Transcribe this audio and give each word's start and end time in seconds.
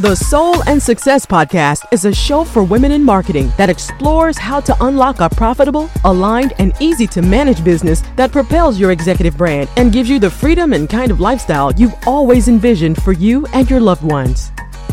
The 0.00 0.16
Soul 0.16 0.60
and 0.68 0.82
Success 0.82 1.24
Podcast 1.24 1.86
is 1.92 2.04
a 2.04 2.12
show 2.12 2.42
for 2.42 2.64
women 2.64 2.90
in 2.90 3.04
marketing 3.04 3.52
that 3.56 3.70
explores 3.70 4.36
how 4.36 4.58
to 4.58 4.76
unlock 4.84 5.20
a 5.20 5.30
profitable, 5.30 5.88
aligned, 6.02 6.52
and 6.58 6.72
easy 6.80 7.06
to 7.06 7.22
manage 7.22 7.62
business 7.62 8.02
that 8.16 8.32
propels 8.32 8.76
your 8.76 8.90
executive 8.90 9.36
brand 9.36 9.70
and 9.76 9.92
gives 9.92 10.10
you 10.10 10.18
the 10.18 10.28
freedom 10.28 10.72
and 10.72 10.90
kind 10.90 11.12
of 11.12 11.20
lifestyle 11.20 11.72
you've 11.74 11.94
always 12.08 12.48
envisioned 12.48 13.00
for 13.04 13.12
you 13.12 13.46
and 13.52 13.70
your 13.70 13.78
loved 13.78 14.02
ones. 14.02 14.50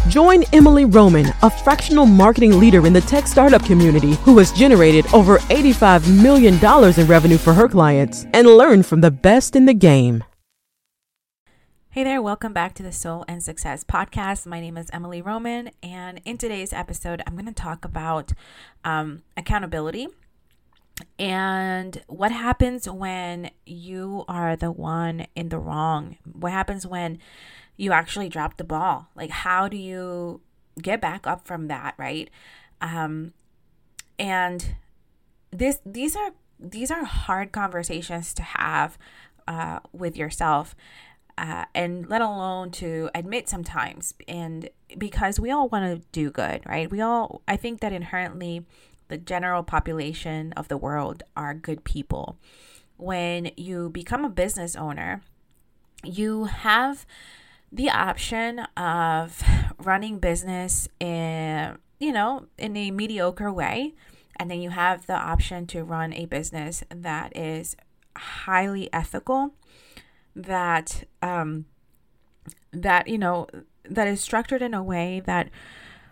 Join 0.08 0.44
Emily 0.54 0.86
Roman, 0.86 1.34
a 1.42 1.50
fractional 1.50 2.06
marketing 2.06 2.60
leader 2.60 2.86
in 2.86 2.94
the 2.94 3.02
tech 3.02 3.26
startup 3.26 3.66
community 3.66 4.14
who 4.18 4.38
has 4.38 4.52
generated 4.52 5.12
over 5.16 5.40
$85 5.50 6.22
million 6.22 6.60
in 7.00 7.08
revenue 7.08 7.38
for 7.40 7.54
her 7.54 7.68
clients, 7.68 8.28
and 8.36 8.48
learn 8.48 8.84
from 8.84 9.02
the 9.02 9.12
best 9.12 9.56
in 9.56 9.66
the 9.66 9.74
game. 9.74 10.24
Hey 11.94 12.06
there, 12.06 12.22
welcome 12.22 12.54
back 12.54 12.74
to 12.76 12.84
the 12.84 12.94
Soul 12.94 13.26
and 13.28 13.44
Success 13.44 13.84
podcast. 13.84 14.46
My 14.46 14.62
name 14.62 14.78
is 14.78 14.90
Emily 14.94 15.22
Roman, 15.22 15.72
and 15.84 16.22
in 16.24 16.38
today's 16.38 16.72
episode, 16.72 17.22
I'm 17.28 17.34
going 17.34 17.48
to 17.48 17.52
talk 17.52 17.84
about 17.84 18.32
um, 18.86 19.24
accountability 19.36 20.08
and 21.20 22.02
what 22.08 22.32
happens 22.32 22.90
when 22.90 23.52
you 23.66 24.24
are 24.30 24.56
the 24.56 24.72
one 24.72 25.28
in 25.36 25.50
the 25.50 25.60
wrong. 25.60 26.16
What 26.32 26.54
happens 26.54 26.88
when 26.88 27.20
you 27.76 27.92
actually 27.92 28.30
drop 28.30 28.56
the 28.56 28.64
ball? 28.64 29.10
Like, 29.14 29.32
how 29.32 29.68
do 29.68 29.76
you 29.76 30.40
get 30.82 31.02
back 31.02 31.28
up 31.28 31.46
from 31.46 31.68
that, 31.68 31.96
right? 31.98 32.30
Um, 32.80 33.34
and 34.18 34.76
this, 35.52 35.80
these 35.86 36.16
are 36.16 36.32
these 36.58 36.90
are 36.90 37.04
hard 37.04 37.52
conversations 37.52 38.34
to 38.36 38.44
have 38.44 38.98
uh, 39.46 39.80
with 39.92 40.16
yourself 40.16 40.74
uh, 41.42 41.66
and 41.74 42.08
let 42.08 42.22
alone 42.22 42.70
to 42.70 43.10
admit 43.16 43.50
sometimes. 43.50 44.14
And 44.28 44.70
because 44.96 45.40
we 45.40 45.50
all 45.50 45.68
want 45.68 45.86
to 45.86 46.08
do 46.12 46.30
good, 46.30 46.62
right? 46.68 46.90
We 46.90 47.02
all, 47.02 47.42
I 47.48 47.58
think 47.58 47.82
that 47.82 47.92
inherently 47.92 48.64
the 49.08 49.18
general 49.18 49.64
population 49.64 50.54
of 50.54 50.68
the 50.68 50.78
world 50.78 51.24
are 51.36 51.56
good 51.56 51.84
people. 51.84 52.38
When 52.98 53.52
you 53.58 53.90
become 53.90 54.24
a 54.24 54.30
business 54.30 54.76
owner, 54.76 55.24
you 56.04 56.46
have 56.46 57.08
the 57.72 57.90
option 57.90 58.60
of 58.78 59.42
running 59.80 60.20
business 60.20 60.88
in, 61.00 61.76
you 62.00 62.12
know, 62.12 62.46
in 62.60 62.78
a 62.78 62.92
mediocre 62.92 63.52
way. 63.52 63.96
And 64.36 64.52
then 64.52 64.62
you 64.62 64.70
have 64.70 65.08
the 65.08 65.16
option 65.16 65.66
to 65.68 65.84
run 65.84 66.14
a 66.14 66.26
business 66.26 66.84
that 66.90 67.36
is 67.36 67.76
highly 68.16 68.94
ethical 68.94 69.56
that 70.36 71.04
um, 71.22 71.66
that 72.72 73.08
you 73.08 73.18
know 73.18 73.48
that 73.90 74.08
is 74.08 74.22
structured 74.22 74.62
in 74.62 74.74
a 74.74 74.84
way 74.84 75.22
that 75.26 75.50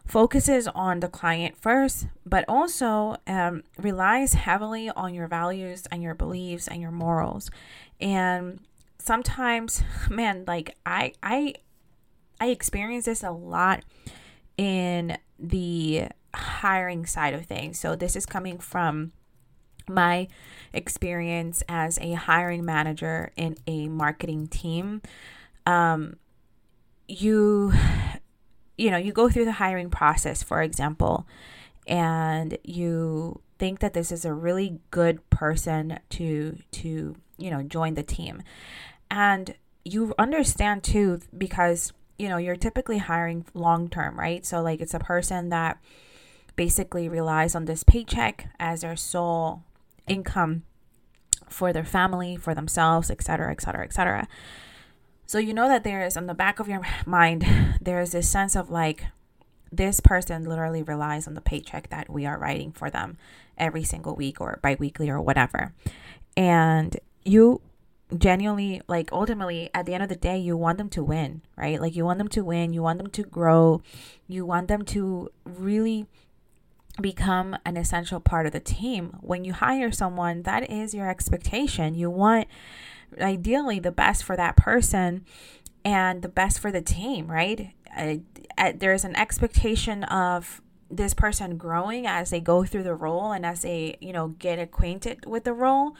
focuses 0.05 0.67
on 0.69 1.01
the 1.01 1.07
client 1.07 1.55
first, 1.55 2.07
but 2.25 2.43
also 2.47 3.15
um, 3.27 3.63
relies 3.77 4.33
heavily 4.33 4.89
on 4.89 5.13
your 5.13 5.27
values 5.27 5.83
and 5.91 6.01
your 6.01 6.15
beliefs 6.15 6.67
and 6.67 6.81
your 6.81 6.91
morals. 6.91 7.51
And 8.01 8.59
sometimes, 8.97 9.83
man, 10.09 10.45
like 10.47 10.75
I 10.85 11.13
I 11.21 11.55
I 12.39 12.47
experience 12.47 13.05
this 13.05 13.23
a 13.23 13.31
lot 13.31 13.83
in 14.57 15.17
the 15.37 16.07
hiring 16.33 17.05
side 17.05 17.33
of 17.33 17.45
things. 17.45 17.79
So 17.79 17.95
this 17.95 18.15
is 18.15 18.25
coming 18.25 18.57
from 18.59 19.13
my 19.89 20.27
experience 20.73 21.63
as 21.67 21.97
a 21.99 22.13
hiring 22.13 22.63
manager 22.63 23.31
in 23.35 23.57
a 23.67 23.87
marketing 23.87 24.47
team 24.47 25.01
um, 25.65 26.15
you 27.07 27.73
you 28.77 28.91
know 28.91 28.97
you 28.97 29.11
go 29.11 29.29
through 29.29 29.45
the 29.45 29.53
hiring 29.53 29.89
process 29.89 30.43
for 30.43 30.61
example 30.61 31.27
and 31.87 32.57
you 32.63 33.41
think 33.57 33.79
that 33.79 33.93
this 33.93 34.11
is 34.11 34.23
a 34.23 34.33
really 34.33 34.79
good 34.91 35.27
person 35.29 35.99
to 36.09 36.57
to 36.71 37.15
you 37.37 37.51
know 37.51 37.63
join 37.63 37.95
the 37.95 38.03
team. 38.03 38.41
And 39.11 39.55
you 39.83 40.13
understand 40.17 40.83
too 40.83 41.19
because 41.37 41.91
you 42.17 42.29
know 42.29 42.37
you're 42.37 42.55
typically 42.55 42.99
hiring 42.99 43.45
long 43.53 43.89
term 43.89 44.17
right? 44.17 44.45
So 44.45 44.61
like 44.61 44.79
it's 44.81 44.93
a 44.93 44.99
person 44.99 45.49
that 45.49 45.77
basically 46.55 47.09
relies 47.09 47.55
on 47.55 47.65
this 47.65 47.83
paycheck 47.83 48.49
as 48.59 48.81
their 48.81 48.95
sole 48.95 49.63
income 50.09 50.63
for 51.47 51.73
their 51.73 51.85
family, 51.85 52.35
for 52.35 52.53
themselves, 52.53 53.09
etc., 53.09 53.51
etc., 53.51 53.85
etc. 53.85 54.27
So 55.25 55.37
you 55.37 55.53
know 55.53 55.67
that 55.67 55.83
there 55.83 56.05
is 56.05 56.17
on 56.17 56.25
the 56.25 56.33
back 56.33 56.59
of 56.59 56.67
your 56.67 56.81
mind, 57.05 57.45
there 57.81 58.01
is 58.01 58.11
this 58.11 58.29
sense 58.29 58.55
of 58.55 58.69
like, 58.69 59.05
this 59.71 59.99
person 59.99 60.45
literally 60.45 60.81
relies 60.81 61.27
on 61.27 61.35
the 61.35 61.41
paycheck 61.41 61.89
that 61.89 62.09
we 62.09 62.25
are 62.25 62.39
writing 62.39 62.71
for 62.71 62.89
them 62.89 63.17
every 63.57 63.83
single 63.83 64.15
week 64.15 64.41
or 64.41 64.59
biweekly 64.63 65.09
or 65.09 65.21
whatever. 65.21 65.73
And 66.35 66.97
you 67.23 67.61
genuinely, 68.17 68.81
like, 68.87 69.11
ultimately, 69.11 69.69
at 69.73 69.85
the 69.85 69.93
end 69.93 70.01
of 70.01 70.09
the 70.09 70.15
day, 70.15 70.37
you 70.37 70.57
want 70.57 70.77
them 70.77 70.89
to 70.89 71.03
win, 71.03 71.41
right? 71.55 71.79
Like, 71.79 71.95
you 71.95 72.05
want 72.05 72.17
them 72.17 72.27
to 72.29 72.43
win, 72.43 72.73
you 72.73 72.81
want 72.81 72.97
them 72.97 73.11
to 73.11 73.23
grow, 73.23 73.81
you 74.27 74.45
want 74.45 74.67
them 74.67 74.83
to 74.85 75.29
really 75.45 76.07
become 77.01 77.57
an 77.65 77.77
essential 77.77 78.19
part 78.19 78.45
of 78.45 78.51
the 78.51 78.59
team. 78.59 79.17
When 79.21 79.43
you 79.43 79.53
hire 79.53 79.91
someone, 79.91 80.43
that 80.43 80.69
is 80.69 80.93
your 80.93 81.09
expectation. 81.09 81.95
You 81.95 82.09
want 82.09 82.47
ideally 83.19 83.79
the 83.79 83.91
best 83.91 84.23
for 84.23 84.35
that 84.35 84.55
person 84.55 85.25
and 85.83 86.21
the 86.21 86.29
best 86.29 86.59
for 86.59 86.71
the 86.71 86.81
team, 86.81 87.29
right? 87.29 87.73
Uh, 87.95 88.15
uh, 88.57 88.73
there's 88.75 89.05
an 89.05 89.15
expectation 89.15 90.03
of 90.05 90.61
this 90.91 91.13
person 91.13 91.57
growing 91.57 92.05
as 92.07 92.29
they 92.29 92.39
go 92.39 92.63
through 92.63 92.83
the 92.83 92.95
role 92.95 93.31
and 93.31 93.45
as 93.45 93.61
they, 93.61 93.97
you 94.01 94.11
know, 94.11 94.29
get 94.29 94.59
acquainted 94.59 95.25
with 95.25 95.43
the 95.43 95.53
role. 95.53 95.95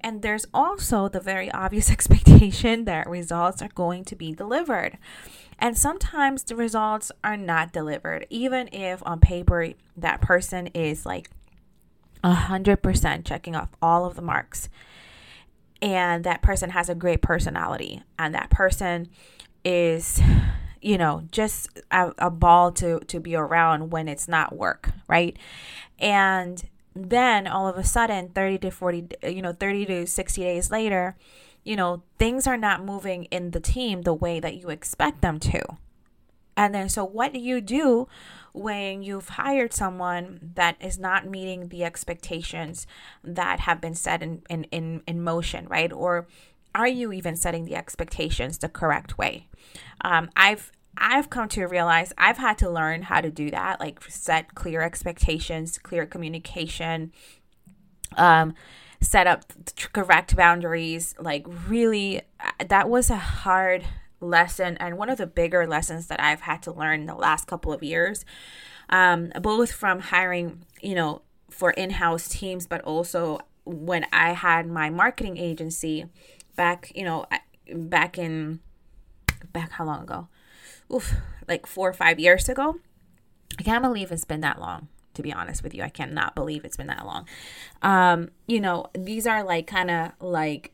And 0.00 0.22
there's 0.22 0.46
also 0.54 1.08
the 1.08 1.20
very 1.20 1.50
obvious 1.50 1.90
expectation 1.90 2.84
that 2.84 3.08
results 3.08 3.62
are 3.62 3.70
going 3.74 4.04
to 4.04 4.16
be 4.16 4.32
delivered. 4.32 4.98
And 5.58 5.76
sometimes 5.76 6.44
the 6.44 6.54
results 6.54 7.10
are 7.24 7.36
not 7.36 7.72
delivered, 7.72 8.26
even 8.30 8.68
if 8.72 9.02
on 9.04 9.20
paper 9.20 9.72
that 9.96 10.20
person 10.20 10.68
is 10.68 11.04
like 11.04 11.30
100% 12.22 13.24
checking 13.24 13.56
off 13.56 13.70
all 13.82 14.04
of 14.04 14.14
the 14.14 14.22
marks. 14.22 14.68
And 15.80 16.24
that 16.24 16.42
person 16.42 16.70
has 16.70 16.88
a 16.88 16.94
great 16.94 17.22
personality, 17.22 18.02
and 18.18 18.34
that 18.34 18.50
person 18.50 19.08
is, 19.64 20.20
you 20.82 20.98
know, 20.98 21.22
just 21.30 21.68
a, 21.92 22.12
a 22.18 22.30
ball 22.30 22.72
to, 22.72 22.98
to 23.00 23.20
be 23.20 23.36
around 23.36 23.90
when 23.90 24.08
it's 24.08 24.26
not 24.26 24.56
work, 24.56 24.90
right? 25.08 25.36
And 26.00 26.60
then 26.96 27.46
all 27.46 27.68
of 27.68 27.76
a 27.76 27.84
sudden, 27.84 28.30
30 28.30 28.58
to 28.58 28.70
40, 28.72 29.08
you 29.28 29.40
know, 29.40 29.52
30 29.52 29.86
to 29.86 30.06
60 30.06 30.40
days 30.40 30.70
later, 30.72 31.16
you 31.68 31.76
know, 31.76 32.02
things 32.18 32.46
are 32.46 32.56
not 32.56 32.82
moving 32.82 33.24
in 33.24 33.50
the 33.50 33.60
team 33.60 34.00
the 34.00 34.14
way 34.14 34.40
that 34.40 34.56
you 34.56 34.70
expect 34.70 35.20
them 35.20 35.38
to. 35.38 35.62
And 36.56 36.74
then, 36.74 36.88
so 36.88 37.04
what 37.04 37.34
do 37.34 37.38
you 37.38 37.60
do 37.60 38.08
when 38.54 39.02
you've 39.02 39.28
hired 39.28 39.74
someone 39.74 40.52
that 40.54 40.76
is 40.80 40.98
not 40.98 41.26
meeting 41.26 41.68
the 41.68 41.84
expectations 41.84 42.86
that 43.22 43.60
have 43.60 43.82
been 43.82 43.94
set 43.94 44.22
in, 44.22 44.40
in, 44.48 44.64
in, 44.64 45.02
in 45.06 45.22
motion, 45.22 45.68
right? 45.68 45.92
Or 45.92 46.26
are 46.74 46.88
you 46.88 47.12
even 47.12 47.36
setting 47.36 47.66
the 47.66 47.76
expectations 47.76 48.56
the 48.56 48.70
correct 48.70 49.18
way? 49.18 49.46
Um, 50.00 50.30
I've 50.34 50.72
I've 50.96 51.28
come 51.28 51.48
to 51.50 51.66
realize 51.66 52.14
I've 52.16 52.38
had 52.38 52.56
to 52.58 52.70
learn 52.70 53.02
how 53.02 53.20
to 53.20 53.30
do 53.30 53.50
that, 53.50 53.78
like 53.78 54.02
set 54.08 54.54
clear 54.54 54.80
expectations, 54.80 55.76
clear 55.76 56.06
communication, 56.06 57.12
um, 58.16 58.54
set 59.00 59.26
up 59.26 59.44
correct 59.92 60.36
boundaries. 60.36 61.14
Like, 61.18 61.46
really, 61.68 62.22
uh, 62.40 62.64
that 62.68 62.88
was 62.88 63.10
a 63.10 63.16
hard 63.16 63.84
lesson 64.20 64.76
and 64.78 64.98
one 64.98 65.08
of 65.08 65.18
the 65.18 65.26
bigger 65.26 65.66
lessons 65.66 66.08
that 66.08 66.20
I've 66.20 66.40
had 66.40 66.62
to 66.64 66.72
learn 66.72 67.06
the 67.06 67.14
last 67.14 67.46
couple 67.46 67.72
of 67.72 67.82
years, 67.82 68.24
um, 68.88 69.30
both 69.40 69.70
from 69.70 70.00
hiring, 70.00 70.64
you 70.80 70.94
know, 70.94 71.22
for 71.50 71.70
in 71.70 71.90
house 71.90 72.28
teams, 72.28 72.66
but 72.66 72.80
also 72.82 73.40
when 73.64 74.06
I 74.12 74.32
had 74.32 74.66
my 74.66 74.90
marketing 74.90 75.36
agency 75.36 76.06
back, 76.56 76.92
you 76.94 77.04
know, 77.04 77.26
back 77.72 78.18
in, 78.18 78.60
back 79.52 79.72
how 79.72 79.84
long 79.84 80.02
ago? 80.02 80.28
Oof, 80.92 81.14
like 81.46 81.66
four 81.66 81.88
or 81.88 81.92
five 81.92 82.18
years 82.18 82.48
ago. 82.48 82.80
I 83.58 83.62
can't 83.62 83.82
believe 83.82 84.10
it's 84.10 84.24
been 84.24 84.40
that 84.40 84.60
long 84.60 84.88
to 85.18 85.22
be 85.22 85.32
honest 85.32 85.64
with 85.64 85.74
you. 85.74 85.82
I 85.82 85.88
cannot 85.88 86.36
believe 86.36 86.64
it's 86.64 86.76
been 86.76 86.86
that 86.86 87.04
long. 87.04 87.26
Um, 87.82 88.30
you 88.46 88.60
know, 88.60 88.86
these 88.94 89.26
are 89.26 89.42
like 89.42 89.66
kind 89.66 89.90
of 89.90 90.12
like 90.20 90.72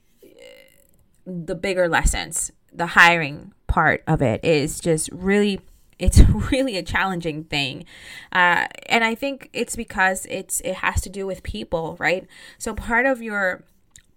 the 1.26 1.54
bigger 1.54 1.88
lessons. 1.88 2.52
The 2.70 2.88
hiring 2.88 3.54
part 3.66 4.04
of 4.06 4.20
it 4.20 4.44
is 4.44 4.80
just 4.80 5.08
really 5.12 5.60
it's 5.98 6.18
really 6.52 6.76
a 6.76 6.82
challenging 6.82 7.44
thing 7.44 7.84
uh, 8.32 8.66
and 8.86 9.02
i 9.04 9.14
think 9.14 9.48
it's 9.52 9.74
because 9.74 10.26
it's 10.28 10.60
it 10.60 10.74
has 10.74 11.00
to 11.00 11.08
do 11.08 11.26
with 11.26 11.42
people 11.42 11.96
right 11.98 12.26
so 12.58 12.74
part 12.74 13.06
of 13.06 13.22
your 13.22 13.64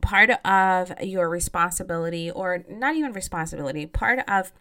part 0.02 0.32
of 0.44 0.92
your 1.02 1.30
responsibility 1.30 2.30
or 2.30 2.64
not 2.70 2.96
even 2.96 3.14
responsibility 3.14 3.86
part 3.86 4.20
of 4.28 4.52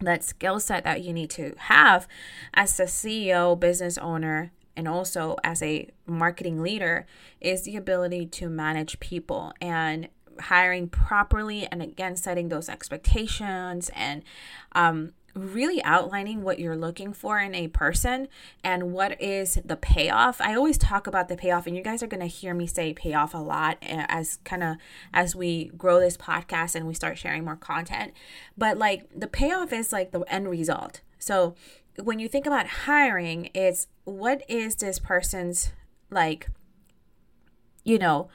that 0.00 0.24
skill 0.24 0.60
set 0.60 0.84
that 0.84 1.02
you 1.02 1.12
need 1.12 1.30
to 1.30 1.54
have 1.56 2.06
as 2.52 2.78
a 2.80 2.84
CEO, 2.84 3.58
business 3.58 3.98
owner, 3.98 4.52
and 4.76 4.88
also 4.88 5.36
as 5.44 5.62
a 5.62 5.88
marketing 6.06 6.62
leader 6.62 7.06
is 7.40 7.62
the 7.62 7.76
ability 7.76 8.26
to 8.26 8.48
manage 8.48 8.98
people 9.00 9.52
and 9.60 10.08
hiring 10.40 10.88
properly 10.88 11.66
and 11.70 11.82
again 11.82 12.16
setting 12.16 12.48
those 12.48 12.68
expectations 12.68 13.90
and 13.94 14.22
um, 14.72 15.12
really 15.34 15.82
outlining 15.82 16.42
what 16.42 16.58
you're 16.58 16.76
looking 16.76 17.12
for 17.12 17.38
in 17.38 17.54
a 17.54 17.68
person 17.68 18.28
and 18.62 18.92
what 18.92 19.20
is 19.20 19.58
the 19.64 19.76
payoff. 19.76 20.40
I 20.40 20.54
always 20.54 20.78
talk 20.78 21.06
about 21.06 21.28
the 21.28 21.36
payoff 21.36 21.66
and 21.66 21.76
you 21.76 21.82
guys 21.82 22.02
are 22.02 22.06
going 22.06 22.20
to 22.20 22.26
hear 22.26 22.54
me 22.54 22.66
say 22.66 22.92
payoff 22.92 23.34
a 23.34 23.38
lot 23.38 23.78
eh, 23.82 24.06
as 24.08 24.38
kind 24.44 24.62
of 24.62 24.76
as 25.12 25.34
we 25.34 25.72
grow 25.76 25.98
this 25.98 26.16
podcast 26.16 26.74
and 26.74 26.86
we 26.86 26.94
start 26.94 27.18
sharing 27.18 27.44
more 27.44 27.56
content. 27.56 28.12
But 28.56 28.78
like 28.78 29.08
the 29.14 29.26
payoff 29.26 29.72
is 29.72 29.92
like 29.92 30.12
the 30.12 30.20
end 30.32 30.48
result. 30.48 31.00
So 31.18 31.54
when 32.02 32.18
you 32.18 32.28
think 32.28 32.46
about 32.46 32.66
hiring, 32.66 33.50
it's 33.54 33.86
what 34.04 34.42
is 34.48 34.76
this 34.76 34.98
person's 34.98 35.72
like 36.10 36.48
you 37.84 37.98
know, 37.98 38.28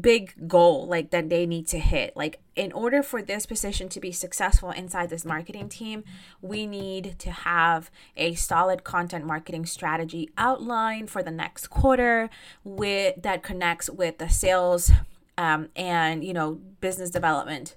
big 0.00 0.46
goal 0.46 0.86
like 0.86 1.10
that 1.10 1.28
they 1.28 1.44
need 1.44 1.66
to 1.66 1.78
hit? 1.78 2.16
Like 2.16 2.40
in 2.54 2.72
order 2.72 3.02
for 3.02 3.22
this 3.22 3.46
position 3.46 3.88
to 3.88 3.98
be 3.98 4.12
successful 4.12 4.70
inside 4.70 5.08
this 5.08 5.24
marketing 5.24 5.66
team 5.66 6.04
we 6.42 6.66
need 6.66 7.18
to 7.18 7.30
have 7.30 7.90
a 8.18 8.34
solid 8.34 8.84
content 8.84 9.24
marketing 9.24 9.64
strategy 9.64 10.28
outline 10.36 11.06
for 11.06 11.22
the 11.22 11.30
next 11.30 11.68
quarter 11.68 12.28
with 12.62 13.14
that 13.22 13.42
connects 13.42 13.88
with 13.88 14.18
the 14.18 14.28
sales 14.28 14.90
um, 15.38 15.70
and 15.74 16.22
you 16.22 16.34
know 16.34 16.60
business 16.82 17.08
development 17.08 17.76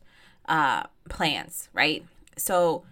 uh, 0.50 0.84
plans 1.08 1.70
right? 1.72 2.06
So 2.36 2.84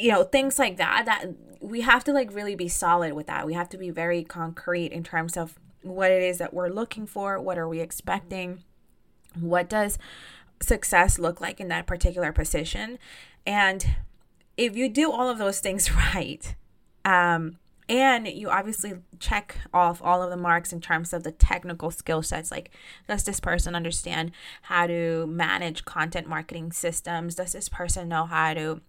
you 0.00 0.10
know 0.10 0.24
things 0.24 0.58
like 0.58 0.76
that 0.76 1.04
that 1.06 1.26
we 1.60 1.82
have 1.82 2.02
to 2.04 2.12
like 2.12 2.32
really 2.34 2.54
be 2.54 2.68
solid 2.68 3.12
with 3.12 3.26
that 3.26 3.46
we 3.46 3.54
have 3.54 3.68
to 3.68 3.76
be 3.76 3.90
very 3.90 4.24
concrete 4.24 4.92
in 4.92 5.04
terms 5.04 5.36
of 5.36 5.58
what 5.82 6.10
it 6.10 6.22
is 6.22 6.38
that 6.38 6.52
we're 6.52 6.68
looking 6.68 7.06
for, 7.06 7.40
what 7.40 7.58
are 7.58 7.68
we 7.68 7.80
expecting, 7.80 8.62
what 9.38 9.68
does 9.68 9.98
success 10.60 11.18
look 11.18 11.40
like 11.40 11.60
in 11.60 11.68
that 11.68 11.86
particular 11.86 12.32
position. 12.32 12.98
And 13.46 13.94
if 14.56 14.76
you 14.76 14.88
do 14.88 15.10
all 15.10 15.28
of 15.28 15.38
those 15.38 15.60
things 15.60 15.92
right, 16.14 16.54
um, 17.04 17.58
and 17.88 18.28
you 18.28 18.50
obviously 18.50 18.94
check 19.18 19.56
off 19.74 20.00
all 20.02 20.22
of 20.22 20.30
the 20.30 20.36
marks 20.36 20.72
in 20.72 20.80
terms 20.80 21.12
of 21.12 21.24
the 21.24 21.32
technical 21.32 21.90
skill 21.90 22.22
sets 22.22 22.52
like 22.52 22.70
does 23.08 23.24
this 23.24 23.40
person 23.40 23.74
understand 23.74 24.30
how 24.62 24.86
to 24.86 25.26
manage 25.26 25.84
content 25.84 26.28
marketing 26.28 26.70
systems 26.70 27.34
does 27.34 27.50
this 27.50 27.68
person 27.68 28.08
know 28.08 28.26
how 28.26 28.54
to 28.54 28.80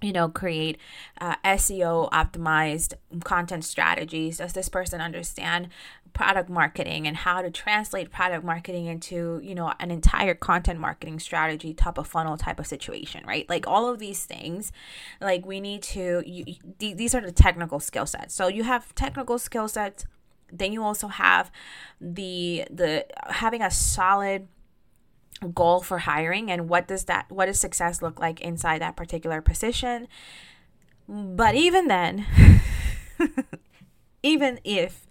you 0.00 0.12
know 0.12 0.28
create 0.28 0.78
uh, 1.20 1.36
seo 1.44 2.10
optimized 2.10 2.94
content 3.24 3.64
strategies. 3.64 4.38
Does 4.38 4.52
this 4.52 4.68
person 4.68 5.00
understand 5.00 5.68
product 6.14 6.48
marketing 6.48 7.06
and 7.06 7.16
how 7.16 7.42
to 7.42 7.50
translate 7.50 8.10
product 8.10 8.44
marketing 8.44 8.86
into 8.86 9.40
you 9.42 9.54
know 9.54 9.72
an 9.80 9.90
entire 9.90 10.34
content 10.34 10.80
marketing 10.80 11.18
strategy 11.18 11.74
top 11.74 11.98
of 11.98 12.06
funnel 12.06 12.36
type 12.36 12.58
of 12.58 12.66
situation 12.66 13.24
right? 13.26 13.48
Like 13.48 13.66
all 13.66 13.88
of 13.88 13.98
these 13.98 14.24
things 14.24 14.72
like 15.20 15.44
we 15.44 15.60
need 15.60 15.82
to 15.84 16.22
you, 16.26 16.44
these 16.78 17.14
are 17.14 17.20
the 17.20 17.32
technical 17.32 17.80
skill 17.80 18.06
sets. 18.06 18.34
So 18.34 18.48
you 18.48 18.64
have 18.64 18.94
technical 18.94 19.38
skill 19.38 19.68
sets 19.68 20.06
then 20.52 20.72
you 20.72 20.82
also 20.82 21.08
have 21.08 21.50
the 22.00 22.64
the 22.70 23.06
having 23.26 23.62
a 23.62 23.70
solid 23.70 24.48
goal 25.54 25.80
for 25.80 25.98
hiring 25.98 26.50
and 26.50 26.68
what 26.68 26.88
does 26.88 27.04
that 27.04 27.30
what 27.30 27.46
does 27.46 27.60
success 27.60 28.02
look 28.02 28.18
like 28.18 28.40
inside 28.40 28.80
that 28.80 28.96
particular 28.96 29.40
position 29.40 30.08
but 31.08 31.54
even 31.54 31.86
then 31.86 32.26
even 34.22 34.58
if 34.64 35.06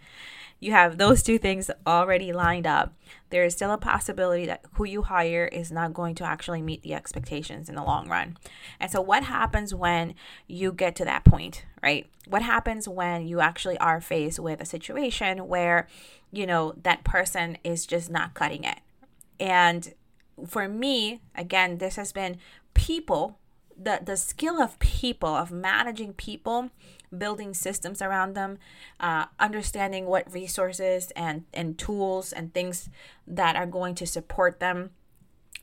you 0.59 0.71
have 0.71 0.97
those 0.97 1.21
two 1.21 1.37
things 1.37 1.69
already 1.85 2.33
lined 2.33 2.65
up, 2.65 2.93
there 3.29 3.43
is 3.43 3.53
still 3.53 3.71
a 3.71 3.77
possibility 3.77 4.45
that 4.45 4.65
who 4.73 4.85
you 4.85 5.03
hire 5.03 5.45
is 5.45 5.71
not 5.71 5.93
going 5.93 6.15
to 6.15 6.23
actually 6.23 6.61
meet 6.61 6.81
the 6.81 6.93
expectations 6.93 7.69
in 7.69 7.75
the 7.75 7.83
long 7.83 8.07
run. 8.09 8.37
And 8.79 8.89
so, 8.89 9.01
what 9.01 9.23
happens 9.23 9.75
when 9.75 10.15
you 10.47 10.71
get 10.71 10.95
to 10.95 11.05
that 11.05 11.25
point, 11.25 11.65
right? 11.83 12.07
What 12.27 12.41
happens 12.41 12.87
when 12.87 13.27
you 13.27 13.39
actually 13.39 13.77
are 13.77 14.01
faced 14.01 14.39
with 14.39 14.59
a 14.59 14.65
situation 14.65 15.47
where, 15.47 15.87
you 16.31 16.47
know, 16.47 16.73
that 16.81 17.03
person 17.03 17.57
is 17.63 17.85
just 17.85 18.09
not 18.09 18.33
cutting 18.33 18.63
it? 18.63 18.79
And 19.39 19.93
for 20.45 20.67
me, 20.67 21.21
again, 21.35 21.77
this 21.77 21.95
has 21.95 22.11
been 22.11 22.37
people, 22.73 23.39
the, 23.75 24.01
the 24.03 24.17
skill 24.17 24.61
of 24.61 24.77
people, 24.79 25.29
of 25.29 25.51
managing 25.51 26.13
people 26.13 26.69
building 27.15 27.53
systems 27.53 28.01
around 28.01 28.33
them, 28.33 28.57
uh, 28.99 29.25
understanding 29.39 30.05
what 30.05 30.31
resources 30.31 31.11
and, 31.15 31.45
and 31.53 31.77
tools 31.77 32.33
and 32.33 32.53
things 32.53 32.89
that 33.25 33.55
are 33.55 33.65
going 33.65 33.95
to 33.95 34.05
support 34.05 34.59
them. 34.59 34.91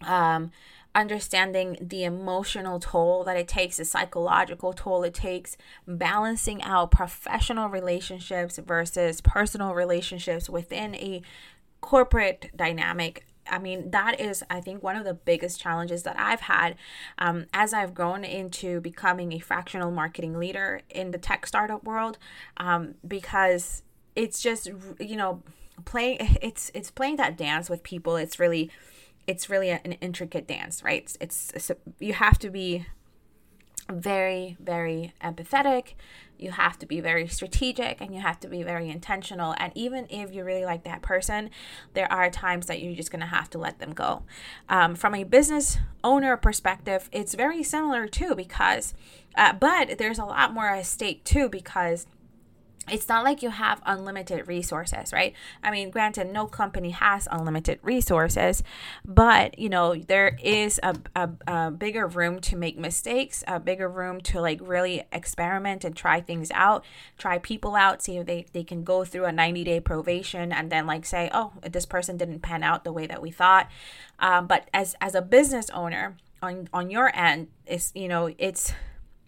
Um, 0.01 0.51
understanding 0.95 1.77
the 1.81 2.05
emotional 2.05 2.79
toll 2.79 3.25
that 3.25 3.37
it 3.37 3.49
takes, 3.49 3.79
the 3.79 3.85
psychological 3.85 4.73
toll 4.73 5.03
it 5.03 5.15
takes, 5.15 5.57
balancing 5.87 6.63
out 6.63 6.93
professional 6.93 7.69
relationships 7.69 8.59
versus 8.59 9.21
personal 9.21 9.75
relationships 9.75 10.49
within 10.49 10.95
a 10.95 11.21
corporate 11.81 12.51
dynamic 12.55 13.27
I 13.51 13.59
mean, 13.59 13.91
that 13.91 14.21
is, 14.21 14.43
I 14.51 14.61
think, 14.61 14.83
one 14.83 14.97
of 14.97 15.05
the 15.05 15.15
biggest 15.15 15.61
challenges 15.61 16.03
that 16.05 16.19
I've 16.19 16.41
had 16.41 16.77
um, 17.19 17.47
as 17.53 17.73
I've 17.73 17.95
grown 17.95 18.25
into 18.25 18.81
becoming 18.81 19.33
a 19.33 19.39
fractional 19.39 19.91
marketing 19.91 20.39
leader 20.39 20.81
in 20.91 21.11
the 21.11 21.19
tech 21.19 21.47
startup 21.47 21.85
world, 21.85 22.19
um, 22.57 22.95
because 23.07 23.83
it's 24.17 24.41
just, 24.41 24.71
you 24.99 25.17
know, 25.17 25.43
playing 25.85 26.19
it's 26.43 26.71
it's 26.75 26.91
playing 26.91 27.17
that 27.17 27.37
dance 27.37 27.69
with 27.69 27.83
people. 27.83 28.17
It's 28.17 28.39
really, 28.39 28.71
it's 29.27 29.51
really 29.51 29.71
an 29.71 29.93
intricate 30.01 30.47
dance, 30.47 30.83
right? 30.83 31.03
It's, 31.03 31.17
it's, 31.21 31.71
it's 31.71 31.71
you 31.99 32.15
have 32.15 32.39
to 32.41 32.51
be 32.51 32.87
very, 33.91 34.57
very 34.61 35.13
empathetic. 35.23 35.95
You 36.45 36.53
have 36.53 36.79
to 36.81 36.87
be 36.87 37.01
very 37.01 37.27
strategic 37.27 38.01
and 38.01 38.15
you 38.15 38.21
have 38.21 38.39
to 38.41 38.49
be 38.49 38.63
very 38.63 38.91
intentional. 38.91 39.55
And 39.59 39.73
even 39.75 40.07
if 40.11 40.35
you 40.35 40.45
really 40.45 40.65
like 40.65 40.85
that 40.85 41.03
person, 41.03 41.51
there 41.95 42.11
are 42.13 42.31
times 42.31 42.67
that 42.67 42.81
you're 42.81 42.95
just 42.95 43.11
going 43.11 43.21
to 43.21 43.27
have 43.27 43.49
to 43.51 43.59
let 43.59 43.79
them 43.79 43.93
go. 43.95 44.23
Um, 44.69 44.95
from 44.95 45.15
a 45.15 45.25
business 45.25 45.79
owner 46.03 46.37
perspective, 46.37 47.09
it's 47.13 47.35
very 47.35 47.63
similar 47.63 48.07
too, 48.07 48.35
because, 48.35 48.95
uh, 49.37 49.55
but 49.55 49.99
there's 49.99 50.19
a 50.19 50.25
lot 50.25 50.53
more 50.53 50.69
at 50.69 50.87
stake 50.87 51.25
too, 51.25 51.49
because 51.49 52.07
it's 52.91 53.09
not 53.09 53.25
like 53.25 53.43
you 53.43 53.51
have 53.51 53.81
unlimited 53.87 54.47
resources, 54.47 55.13
right? 55.13 55.35
I 55.63 55.71
mean, 55.71 55.91
granted, 55.91 56.33
no 56.33 56.47
company 56.47 56.91
has 56.91 57.27
unlimited 57.31 57.79
resources, 57.83 58.63
but 59.05 59.59
you 59.59 59.69
know, 59.69 59.95
there 59.95 60.37
is 60.43 60.79
a, 60.83 60.97
a, 61.17 61.31
a, 61.47 61.71
bigger 61.71 62.07
room 62.07 62.41
to 62.41 62.57
make 62.57 62.79
mistakes, 62.79 63.43
a 63.47 63.59
bigger 63.59 63.89
room 63.89 64.21
to 64.23 64.41
like 64.41 64.61
really 64.63 65.05
experiment 65.13 65.85
and 65.85 65.97
try 65.97 66.21
things 66.21 66.51
out, 66.53 66.85
try 67.19 67.39
people 67.39 67.75
out, 67.75 68.03
see 68.03 68.19
if 68.19 68.27
they, 68.27 68.47
they 68.53 68.65
can 68.65 68.85
go 68.85 69.05
through 69.05 69.25
a 69.25 69.33
90 69.33 69.65
day 69.65 69.81
probation 69.81 70.53
and 70.53 70.71
then 70.71 70.87
like 70.87 71.05
say, 71.07 71.31
oh, 71.33 71.53
this 71.63 71.87
person 71.87 72.17
didn't 72.17 72.41
pan 72.41 72.63
out 72.63 72.85
the 72.85 72.93
way 72.93 73.07
that 73.07 73.23
we 73.23 73.31
thought. 73.31 73.69
Um, 74.19 74.47
but 74.47 74.69
as, 74.73 74.95
as 75.01 75.15
a 75.15 75.23
business 75.23 75.71
owner, 75.71 76.17
on, 76.43 76.69
on 76.73 76.91
your 76.91 77.15
end, 77.17 77.49
it's, 77.67 77.91
you 77.95 78.09
know, 78.09 78.31
it's, 78.37 78.75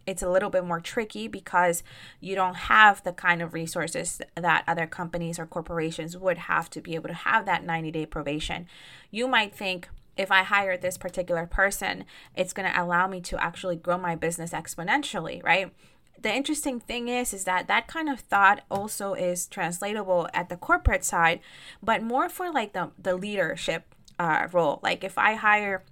it's 0.07 0.23
a 0.23 0.31
little 0.31 0.51
bit 0.51 0.65
more 0.65 0.81
tricky 0.81 1.29
because 1.29 1.83
you 2.21 2.35
don't 2.35 2.55
have 2.55 3.03
the 3.03 3.13
kind 3.13 3.43
of 3.43 3.55
resources 3.55 4.21
that 4.35 4.65
other 4.67 4.87
companies 4.87 5.39
or 5.39 5.47
corporations 5.47 6.17
would 6.17 6.39
have 6.39 6.71
to 6.71 6.81
be 6.81 6.95
able 6.95 7.09
to 7.09 7.15
have 7.15 7.45
that 7.47 7.65
90 7.65 7.91
day 7.91 8.07
probation. 8.07 8.67
You 9.11 9.27
might 9.29 9.55
think, 9.55 9.89
if 10.17 10.33
I 10.33 10.45
hire 10.45 10.77
this 10.77 10.97
particular 10.97 11.47
person, 11.47 12.05
it's 12.35 12.53
going 12.53 12.71
to 12.71 12.83
allow 12.83 13.07
me 13.07 13.21
to 13.23 13.43
actually 13.43 13.77
grow 13.77 13.99
my 13.99 14.15
business 14.15 14.53
exponentially, 14.53 15.45
right? 15.45 15.73
The 16.19 16.33
interesting 16.35 16.81
thing 16.81 17.09
is 17.09 17.35
is 17.35 17.45
that 17.45 17.69
that 17.69 17.87
kind 17.87 18.09
of 18.09 18.21
thought 18.21 18.65
also 18.71 19.13
is 19.13 19.47
translatable 19.47 20.29
at 20.33 20.49
the 20.49 20.57
corporate 20.57 21.05
side, 21.05 21.41
but 21.83 22.03
more 22.03 22.31
for 22.31 22.51
like 22.51 22.73
the 22.73 22.91
the 22.99 23.15
leadership 23.15 23.95
uh, 24.19 24.49
role. 24.51 24.81
Like 24.83 25.05
if 25.05 25.19
I 25.19 25.35
hire 25.35 25.85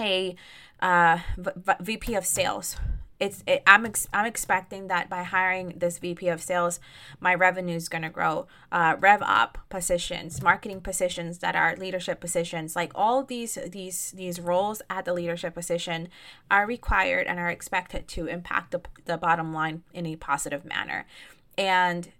a 0.00 0.34
uh, 0.80 1.18
v- 1.38 1.72
VP 1.80 2.14
of 2.16 2.26
sales 2.26 2.76
it's 3.22 3.44
it, 3.46 3.62
I'm 3.68 3.86
ex- 3.86 4.08
I'm 4.12 4.26
expecting 4.26 4.88
that 4.88 5.08
by 5.08 5.22
hiring 5.22 5.74
this 5.76 5.98
VP 5.98 6.26
of 6.26 6.42
sales, 6.42 6.80
my 7.20 7.32
revenue 7.32 7.76
is 7.76 7.88
going 7.88 8.02
to 8.02 8.10
grow. 8.10 8.48
Uh, 8.72 8.96
rev 8.98 9.22
up 9.22 9.58
positions, 9.68 10.42
marketing 10.42 10.80
positions 10.80 11.38
that 11.38 11.54
are 11.54 11.76
leadership 11.76 12.20
positions, 12.20 12.74
like 12.74 12.90
all 12.96 13.22
these 13.22 13.56
these 13.68 14.10
these 14.16 14.40
roles 14.40 14.82
at 14.90 15.04
the 15.04 15.14
leadership 15.14 15.54
position 15.54 16.08
are 16.50 16.66
required 16.66 17.28
and 17.28 17.38
are 17.38 17.48
expected 17.48 18.08
to 18.08 18.26
impact 18.26 18.72
the, 18.72 18.80
the 19.04 19.16
bottom 19.16 19.54
line 19.54 19.84
in 19.94 20.04
a 20.04 20.16
positive 20.16 20.64
manner, 20.64 21.06
and 21.56 22.10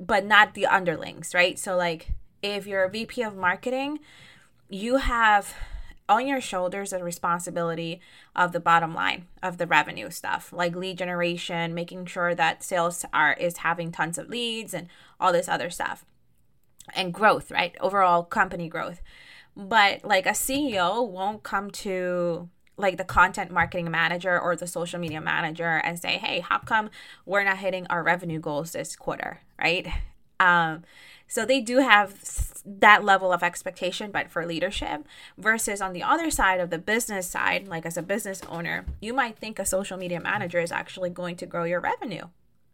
but 0.00 0.24
not 0.24 0.54
the 0.54 0.64
underlings, 0.64 1.34
right? 1.34 1.58
So 1.58 1.76
like 1.76 2.12
if 2.42 2.66
you're 2.66 2.84
a 2.84 2.90
VP 2.90 3.20
of 3.20 3.36
marketing, 3.36 3.98
you 4.70 4.96
have 4.96 5.54
on 6.08 6.26
your 6.26 6.40
shoulders 6.40 6.90
the 6.90 7.02
responsibility 7.02 8.00
of 8.36 8.52
the 8.52 8.60
bottom 8.60 8.94
line 8.94 9.26
of 9.42 9.56
the 9.56 9.66
revenue 9.66 10.10
stuff 10.10 10.52
like 10.52 10.76
lead 10.76 10.98
generation 10.98 11.72
making 11.74 12.04
sure 12.04 12.34
that 12.34 12.62
sales 12.62 13.04
are 13.12 13.32
is 13.34 13.58
having 13.58 13.90
tons 13.90 14.18
of 14.18 14.28
leads 14.28 14.74
and 14.74 14.88
all 15.18 15.32
this 15.32 15.48
other 15.48 15.70
stuff. 15.70 16.04
And 16.94 17.14
growth 17.14 17.50
right? 17.50 17.74
Overall 17.80 18.22
company 18.24 18.68
growth. 18.68 19.00
But 19.56 20.04
like 20.04 20.26
a 20.26 20.30
ceo 20.30 21.08
won't 21.08 21.42
come 21.42 21.70
to 21.70 22.50
like 22.76 22.98
the 22.98 23.04
content 23.04 23.50
marketing 23.50 23.90
manager 23.90 24.38
or 24.38 24.56
the 24.56 24.66
social 24.66 24.98
media 24.98 25.20
manager 25.20 25.80
and 25.84 25.98
say 25.98 26.18
hey 26.18 26.40
how 26.40 26.58
come 26.58 26.90
we're 27.24 27.44
not 27.44 27.58
hitting 27.58 27.86
our 27.88 28.02
revenue 28.02 28.40
goals 28.40 28.72
this 28.72 28.94
quarter? 28.94 29.40
Right? 29.58 29.86
Um 30.38 30.82
so 31.28 31.44
they 31.44 31.60
do 31.60 31.78
have 31.78 32.14
that 32.64 33.04
level 33.04 33.32
of 33.32 33.42
expectation, 33.42 34.10
but 34.10 34.30
for 34.30 34.46
leadership, 34.46 35.04
versus 35.36 35.80
on 35.80 35.92
the 35.92 36.02
other 36.02 36.30
side 36.30 36.60
of 36.60 36.70
the 36.70 36.78
business 36.78 37.28
side, 37.28 37.68
like 37.68 37.84
as 37.84 37.96
a 37.96 38.02
business 38.02 38.40
owner, 38.48 38.86
you 39.00 39.12
might 39.12 39.38
think 39.38 39.58
a 39.58 39.66
social 39.66 39.98
media 39.98 40.20
manager 40.20 40.60
is 40.60 40.72
actually 40.72 41.10
going 41.10 41.36
to 41.36 41.46
grow 41.46 41.64
your 41.64 41.80
revenue. 41.80 42.26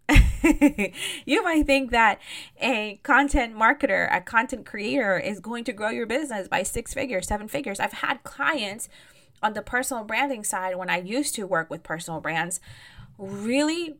you 1.25 1.43
might 1.43 1.67
think 1.67 1.91
that 1.91 2.19
a 2.61 2.99
content 3.03 3.55
marketer, 3.57 4.09
a 4.15 4.21
content 4.21 4.67
creator 4.67 5.19
is 5.19 5.41
going 5.41 5.65
to 5.65 5.73
grow 5.73 5.91
your 5.91 6.07
business 6.07 6.49
by 6.49 6.63
six 6.63 6.95
figures, 6.95 7.27
seven 7.27 7.49
figures. 7.49 7.81
I've 7.81 7.93
had 7.95 8.23
clients 8.23 8.89
on 9.43 9.55
the 9.55 9.63
personal 9.63 10.05
branding 10.05 10.45
side 10.45 10.77
when 10.77 10.91
I 10.91 11.01
used 11.01 11.35
to 11.37 11.47
work 11.47 11.71
with 11.71 11.83
personal 11.83 12.21
brands 12.21 12.61
really 13.19 13.97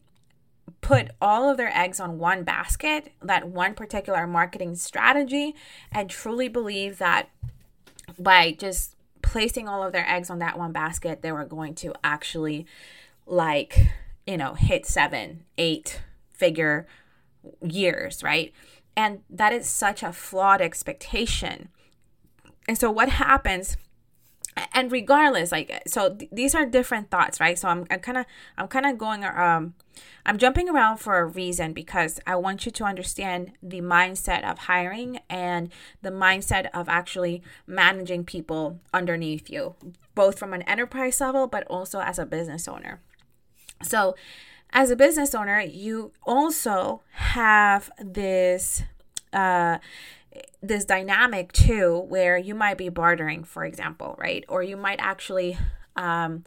put 0.81 1.11
all 1.21 1.49
of 1.49 1.57
their 1.57 1.77
eggs 1.77 2.01
on 2.01 2.19
one 2.19 2.45
basket, 2.45 3.13
that 3.23 3.49
one 3.49 3.75
particular 3.75 4.27
marketing 4.27 4.75
strategy, 4.77 5.55
and 5.93 6.11
truly 6.11 6.49
believe 6.49 6.99
that 6.99 7.29
by 8.19 8.53
just 8.53 8.97
placing 9.23 9.69
all 9.69 9.83
of 9.83 9.93
their 9.93 10.09
eggs 10.09 10.31
on 10.31 10.39
that 10.41 10.59
one 10.59 10.73
basket, 10.73 11.23
they 11.23 11.33
were 11.33 11.45
going 11.45 11.75
to 11.77 11.95
actually, 12.03 12.67
like, 13.27 13.93
you 14.27 14.37
know, 14.37 14.55
hit 14.55 14.87
seven, 14.87 15.45
eight 15.59 16.01
figure 16.33 16.87
years, 17.63 18.23
right? 18.23 18.53
And 18.97 19.21
that 19.31 19.53
is 19.53 19.67
such 19.67 20.03
a 20.03 20.13
flawed 20.13 20.61
expectation. 20.61 21.69
And 22.69 22.79
so, 22.79 22.91
what 22.91 23.09
happens? 23.09 23.77
And 24.73 24.91
regardless, 24.91 25.53
like, 25.53 25.83
so 25.87 26.15
th- 26.15 26.31
these 26.33 26.55
are 26.55 26.67
different 26.67 27.11
thoughts, 27.11 27.41
right? 27.41 27.59
So 27.59 27.69
I'm, 27.69 27.87
kind 27.87 28.19
of, 28.19 28.27
I'm 28.59 28.69
kind 28.69 28.85
of 28.85 28.99
going, 28.99 29.25
um, 29.25 29.75
I'm 30.25 30.39
jumping 30.39 30.69
around 30.69 30.99
for 30.99 31.19
a 31.19 31.27
reason 31.27 31.73
because 31.73 32.21
I 32.27 32.37
want 32.37 32.67
you 32.67 32.73
to 32.73 32.85
understand 32.85 33.53
the 33.63 33.81
mindset 33.81 34.49
of 34.49 34.59
hiring 34.59 35.21
and 35.29 35.73
the 36.03 36.11
mindset 36.11 36.69
of 36.75 36.89
actually 36.89 37.43
managing 37.67 38.25
people 38.25 38.81
underneath 38.93 39.51
you, 39.51 39.75
both 40.15 40.39
from 40.39 40.53
an 40.53 40.63
enterprise 40.63 41.21
level, 41.21 41.47
but 41.47 41.67
also 41.67 42.01
as 42.01 42.19
a 42.19 42.27
business 42.27 42.69
owner. 42.69 43.01
So, 43.83 44.15
as 44.73 44.91
a 44.91 44.97
business 44.97 45.35
owner, 45.35 45.61
you 45.61 46.13
also 46.23 47.03
have 47.13 47.91
this. 47.99 48.83
Uh, 49.33 49.79
this 50.63 50.85
dynamic 50.85 51.53
too 51.53 51.99
where 52.09 52.37
you 52.37 52.55
might 52.55 52.79
be 52.79 52.89
bartering 52.89 53.43
for 53.43 53.65
example 53.65 54.15
right 54.19 54.45
or 54.49 54.63
you 54.63 54.77
might 54.77 54.99
actually 55.01 55.57
um, 55.97 56.45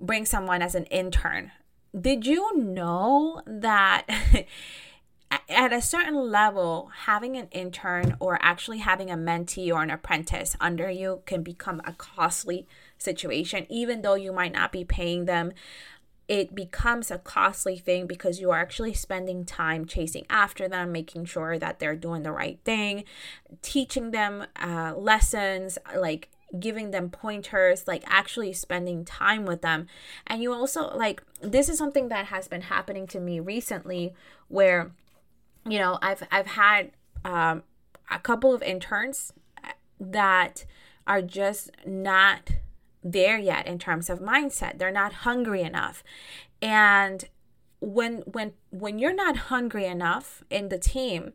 bring 0.00 0.24
someone 0.24 0.62
as 0.62 0.74
an 0.74 0.84
intern 0.86 1.52
did 1.98 2.26
you 2.26 2.56
know 2.56 3.40
that 3.46 4.06
at 5.48 5.72
a 5.72 5.80
certain 5.80 6.30
level, 6.30 6.90
having 7.04 7.36
an 7.36 7.48
intern 7.50 8.16
or 8.20 8.38
actually 8.42 8.78
having 8.78 9.10
a 9.10 9.16
mentee 9.16 9.72
or 9.72 9.82
an 9.82 9.90
apprentice 9.90 10.56
under 10.60 10.90
you 10.90 11.22
can 11.26 11.42
become 11.42 11.80
a 11.84 11.92
costly 11.92 12.66
situation, 12.98 13.66
even 13.68 14.02
though 14.02 14.14
you 14.14 14.32
might 14.32 14.52
not 14.52 14.72
be 14.72 14.84
paying 14.84 15.24
them? 15.24 15.52
It 16.26 16.54
becomes 16.54 17.10
a 17.10 17.18
costly 17.18 17.76
thing 17.76 18.06
because 18.06 18.40
you 18.40 18.50
are 18.50 18.58
actually 18.58 18.94
spending 18.94 19.44
time 19.44 19.84
chasing 19.84 20.24
after 20.30 20.68
them, 20.68 20.90
making 20.90 21.26
sure 21.26 21.58
that 21.58 21.78
they're 21.78 21.96
doing 21.96 22.22
the 22.22 22.32
right 22.32 22.58
thing, 22.64 23.04
teaching 23.60 24.10
them 24.10 24.46
uh, 24.56 24.94
lessons, 24.96 25.76
like 25.94 26.30
giving 26.58 26.90
them 26.90 27.10
pointers, 27.10 27.86
like 27.86 28.04
actually 28.06 28.52
spending 28.52 29.04
time 29.04 29.44
with 29.44 29.62
them. 29.62 29.86
And 30.26 30.42
you 30.42 30.52
also, 30.52 30.94
like, 30.96 31.22
this 31.40 31.68
is 31.68 31.78
something 31.78 32.08
that 32.08 32.26
has 32.26 32.48
been 32.48 32.62
happening 32.62 33.06
to 33.08 33.20
me 33.20 33.40
recently 33.40 34.14
where, 34.48 34.92
you 35.66 35.78
know, 35.78 35.98
I've, 36.00 36.22
I've 36.30 36.46
had 36.46 36.92
um, 37.24 37.62
a 38.10 38.18
couple 38.18 38.54
of 38.54 38.62
interns 38.62 39.32
that 39.98 40.64
are 41.06 41.22
just 41.22 41.70
not 41.86 42.50
there 43.02 43.38
yet 43.38 43.66
in 43.66 43.78
terms 43.78 44.08
of 44.08 44.20
mindset. 44.20 44.78
They're 44.78 44.90
not 44.90 45.12
hungry 45.12 45.62
enough. 45.62 46.02
And 46.62 47.24
when 47.80 48.22
when 48.26 48.54
when 48.70 48.98
you're 48.98 49.14
not 49.14 49.36
hungry 49.36 49.84
enough 49.84 50.42
in 50.48 50.70
the 50.70 50.78
team, 50.78 51.34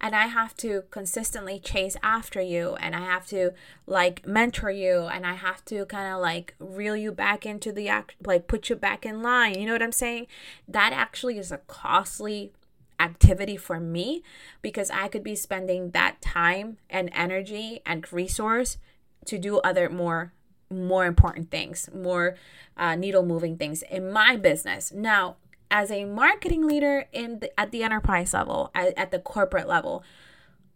and 0.00 0.14
I 0.14 0.26
have 0.26 0.56
to 0.58 0.84
consistently 0.90 1.58
chase 1.58 1.96
after 2.02 2.40
you 2.40 2.76
and 2.76 2.94
I 2.94 3.00
have 3.00 3.26
to 3.28 3.52
like 3.86 4.26
mentor 4.26 4.70
you 4.70 5.02
and 5.04 5.26
I 5.26 5.34
have 5.34 5.64
to 5.66 5.86
kind 5.86 6.12
of 6.12 6.20
like 6.20 6.54
reel 6.58 6.96
you 6.96 7.12
back 7.12 7.46
into 7.46 7.72
the 7.72 7.88
act 7.88 8.14
like 8.24 8.46
put 8.46 8.68
you 8.68 8.76
back 8.76 9.06
in 9.06 9.22
line. 9.22 9.58
You 9.58 9.66
know 9.66 9.72
what 9.72 9.82
I'm 9.82 9.92
saying? 9.92 10.26
That 10.68 10.92
actually 10.92 11.38
is 11.38 11.50
a 11.50 11.58
costly 11.58 12.52
activity 12.98 13.56
for 13.56 13.78
me 13.78 14.22
because 14.62 14.90
I 14.90 15.08
could 15.08 15.22
be 15.22 15.34
spending 15.34 15.90
that 15.90 16.20
time 16.20 16.78
and 16.88 17.10
energy 17.12 17.80
and 17.84 18.10
resource 18.12 18.78
to 19.26 19.38
do 19.38 19.58
other 19.58 19.88
more 19.88 20.32
more 20.68 21.06
important 21.06 21.48
things, 21.50 21.88
more 21.94 22.36
uh, 22.76 22.96
needle 22.96 23.24
moving 23.24 23.56
things 23.56 23.82
in 23.82 24.10
my 24.10 24.36
business. 24.36 24.92
Now, 24.92 25.36
as 25.70 25.90
a 25.90 26.04
marketing 26.04 26.66
leader 26.66 27.06
in 27.12 27.40
the, 27.40 27.60
at 27.60 27.70
the 27.70 27.82
enterprise 27.82 28.34
level, 28.34 28.70
at, 28.74 28.96
at 28.96 29.10
the 29.10 29.18
corporate 29.18 29.68
level, 29.68 30.02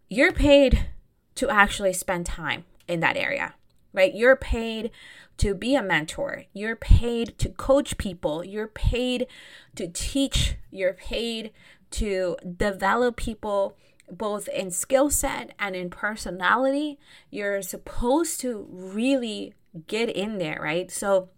you're 0.09 0.33
paid 0.33 0.87
to 1.35 1.49
actually 1.49 1.93
spend 1.93 2.25
time 2.25 2.65
in 2.87 2.99
that 2.99 3.17
area, 3.17 3.53
right? 3.93 4.13
You're 4.13 4.35
paid 4.35 4.91
to 5.37 5.55
be 5.55 5.75
a 5.75 5.81
mentor. 5.81 6.43
You're 6.53 6.75
paid 6.75 7.37
to 7.39 7.49
coach 7.49 7.97
people. 7.97 8.43
You're 8.43 8.67
paid 8.67 9.27
to 9.75 9.87
teach. 9.87 10.55
You're 10.69 10.93
paid 10.93 11.51
to 11.91 12.35
develop 12.57 13.15
people 13.15 13.77
both 14.09 14.47
in 14.49 14.71
skill 14.71 15.09
set 15.09 15.53
and 15.57 15.75
in 15.75 15.89
personality. 15.89 16.99
You're 17.29 17.61
supposed 17.61 18.41
to 18.41 18.67
really 18.69 19.53
get 19.87 20.09
in 20.09 20.37
there, 20.37 20.59
right? 20.61 20.91
So, 20.91 21.29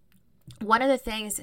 one 0.60 0.82
of 0.82 0.90
the 0.90 0.98
things 0.98 1.42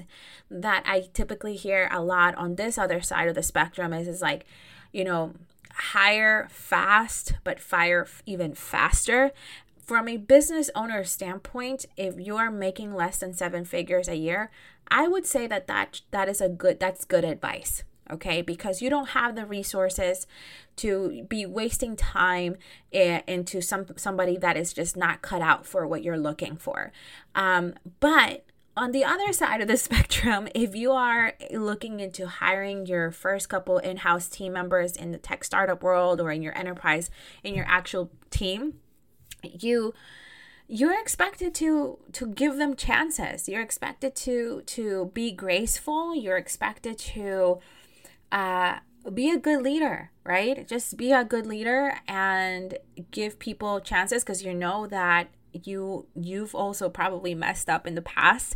that 0.49 0.83
I 0.85 1.09
typically 1.13 1.55
hear 1.55 1.89
a 1.91 2.01
lot 2.01 2.35
on 2.35 2.55
this 2.55 2.77
other 2.77 3.01
side 3.01 3.27
of 3.27 3.35
the 3.35 3.43
spectrum 3.43 3.93
is 3.93 4.07
is 4.07 4.21
like, 4.21 4.45
you 4.91 5.03
know, 5.03 5.33
hire 5.73 6.47
fast 6.51 7.33
but 7.43 7.59
fire 7.59 8.07
even 8.25 8.53
faster. 8.53 9.31
From 9.83 10.07
a 10.07 10.17
business 10.17 10.69
owner 10.75 11.03
standpoint, 11.03 11.85
if 11.97 12.19
you 12.19 12.37
are 12.37 12.51
making 12.51 12.93
less 12.93 13.17
than 13.17 13.33
seven 13.33 13.65
figures 13.65 14.07
a 14.07 14.15
year, 14.15 14.49
I 14.87 15.07
would 15.07 15.25
say 15.25 15.47
that 15.47 15.67
that, 15.67 16.01
that 16.11 16.29
is 16.29 16.39
a 16.39 16.49
good 16.49 16.79
that's 16.79 17.05
good 17.05 17.23
advice 17.23 17.83
okay 18.11 18.41
because 18.41 18.81
you 18.81 18.89
don't 18.89 19.09
have 19.09 19.35
the 19.35 19.45
resources 19.45 20.27
to 20.75 21.25
be 21.29 21.45
wasting 21.45 21.95
time 21.95 22.57
into 22.91 23.61
some 23.61 23.85
somebody 23.95 24.37
that 24.37 24.57
is 24.57 24.73
just 24.73 24.97
not 24.97 25.21
cut 25.21 25.41
out 25.41 25.65
for 25.65 25.87
what 25.87 26.03
you're 26.03 26.17
looking 26.17 26.55
for 26.55 26.91
um, 27.35 27.73
but 27.99 28.43
on 28.81 28.91
the 28.91 29.05
other 29.05 29.31
side 29.31 29.61
of 29.61 29.67
the 29.67 29.77
spectrum, 29.87 30.47
if 30.55 30.75
you 30.75 30.91
are 30.91 31.33
looking 31.51 31.99
into 31.99 32.27
hiring 32.27 32.87
your 32.87 33.11
first 33.11 33.47
couple 33.47 33.77
in 33.77 33.97
house 33.97 34.27
team 34.27 34.53
members 34.53 34.95
in 34.95 35.11
the 35.11 35.19
tech 35.19 35.43
startup 35.43 35.83
world 35.83 36.19
or 36.19 36.31
in 36.31 36.41
your 36.41 36.57
enterprise, 36.57 37.11
in 37.43 37.53
your 37.53 37.65
actual 37.67 38.09
team, 38.31 38.73
you 39.43 39.93
you're 40.67 40.99
expected 40.99 41.53
to 41.53 41.99
to 42.13 42.27
give 42.27 42.57
them 42.57 42.75
chances. 42.75 43.47
You're 43.47 43.61
expected 43.61 44.15
to 44.15 44.63
to 44.65 45.11
be 45.13 45.31
graceful. 45.31 46.15
You're 46.15 46.37
expected 46.37 46.97
to 46.97 47.59
uh, 48.31 48.79
be 49.13 49.29
a 49.29 49.37
good 49.37 49.61
leader 49.61 50.11
right? 50.23 50.67
Just 50.67 50.97
be 50.97 51.11
a 51.11 51.23
good 51.23 51.45
leader 51.45 51.99
and 52.07 52.77
give 53.11 53.39
people 53.39 53.79
chances 53.79 54.23
because 54.23 54.43
you 54.43 54.53
know 54.53 54.87
that 54.87 55.29
you 55.53 56.05
you've 56.15 56.55
also 56.55 56.89
probably 56.89 57.35
messed 57.35 57.69
up 57.69 57.85
in 57.85 57.95
the 57.95 58.01
past 58.01 58.55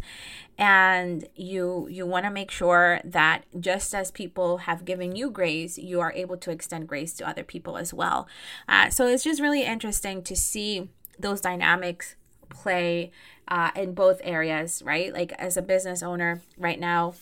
and 0.58 1.28
you 1.36 1.88
you 1.90 2.06
want 2.06 2.26
to 2.26 2.32
make 2.32 2.52
sure 2.52 3.00
that 3.04 3.44
just 3.60 3.94
as 3.94 4.12
people 4.12 4.60
have 4.60 4.86
given 4.86 5.16
you 5.16 5.30
grace 5.30 5.78
you 5.78 6.00
are 6.00 6.14
able 6.14 6.38
to 6.38 6.52
extend 6.52 6.88
grace 6.88 7.14
to 7.14 7.28
other 7.28 7.44
people 7.44 7.78
as 7.78 7.94
well. 7.94 8.28
Uh, 8.68 8.90
so 8.90 9.08
it's 9.08 9.24
just 9.24 9.42
really 9.42 9.64
interesting 9.64 10.22
to 10.24 10.36
see 10.36 10.90
those 11.20 11.42
dynamics 11.42 12.16
play 12.50 13.12
uh, 13.48 13.72
in 13.76 13.94
both 13.94 14.20
areas 14.24 14.82
right? 14.86 15.14
Like 15.14 15.34
as 15.34 15.58
a 15.58 15.62
business 15.62 16.02
owner 16.02 16.42
right 16.58 16.80
now 16.80 17.14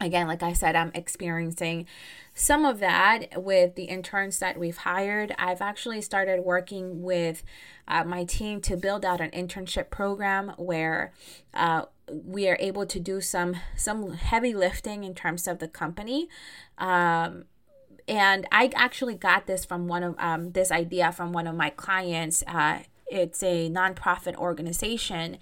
again, 0.00 0.26
like 0.26 0.42
I 0.42 0.52
said, 0.52 0.74
I'm 0.74 0.90
experiencing 0.94 1.86
some 2.34 2.64
of 2.64 2.80
that 2.80 3.42
with 3.42 3.76
the 3.76 3.84
interns 3.84 4.38
that 4.40 4.58
we've 4.58 4.78
hired. 4.78 5.34
I've 5.38 5.60
actually 5.60 6.00
started 6.00 6.40
working 6.40 7.02
with 7.02 7.44
uh, 7.86 8.04
my 8.04 8.24
team 8.24 8.60
to 8.62 8.76
build 8.76 9.04
out 9.04 9.20
an 9.20 9.30
internship 9.30 9.90
program 9.90 10.52
where 10.56 11.12
uh, 11.52 11.84
we 12.08 12.48
are 12.48 12.56
able 12.60 12.86
to 12.86 13.00
do 13.00 13.20
some 13.20 13.56
some 13.76 14.12
heavy 14.12 14.52
lifting 14.52 15.04
in 15.04 15.14
terms 15.14 15.46
of 15.46 15.58
the 15.58 15.68
company. 15.68 16.28
Um, 16.76 17.44
and 18.06 18.46
I 18.52 18.70
actually 18.74 19.14
got 19.14 19.46
this 19.46 19.64
from 19.64 19.86
one 19.86 20.02
of 20.02 20.14
um, 20.18 20.52
this 20.52 20.70
idea 20.70 21.12
from 21.12 21.32
one 21.32 21.46
of 21.46 21.54
my 21.54 21.70
clients. 21.70 22.42
Uh, 22.46 22.80
it's 23.06 23.42
a 23.42 23.70
nonprofit 23.70 24.34
organization, 24.36 25.38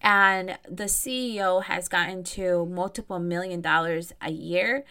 and 0.00 0.58
the 0.68 0.84
CEO 0.84 1.62
has 1.64 1.88
gotten 1.88 2.24
to 2.24 2.66
multiple 2.66 3.18
million 3.18 3.60
dollars 3.60 4.12
a 4.20 4.30
year 4.30 4.84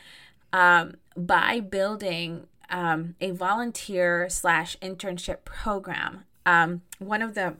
um, 0.53 0.95
by 1.15 1.59
building 1.59 2.47
um, 2.69 3.15
a 3.19 3.31
volunteer 3.31 4.29
slash 4.29 4.77
internship 4.81 5.43
program. 5.43 6.23
Um, 6.45 6.81
one 6.99 7.21
of 7.21 7.35
the 7.35 7.55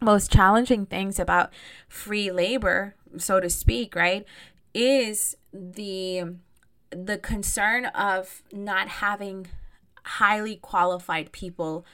most 0.00 0.30
challenging 0.30 0.86
things 0.86 1.18
about 1.18 1.52
free 1.88 2.30
labor, 2.30 2.94
so 3.16 3.40
to 3.40 3.48
speak, 3.48 3.94
right, 3.94 4.26
is 4.74 5.36
the 5.52 6.34
the 6.90 7.18
concern 7.18 7.86
of 7.86 8.42
not 8.52 8.88
having 8.88 9.48
highly 10.04 10.56
qualified 10.56 11.32
people 11.32 11.84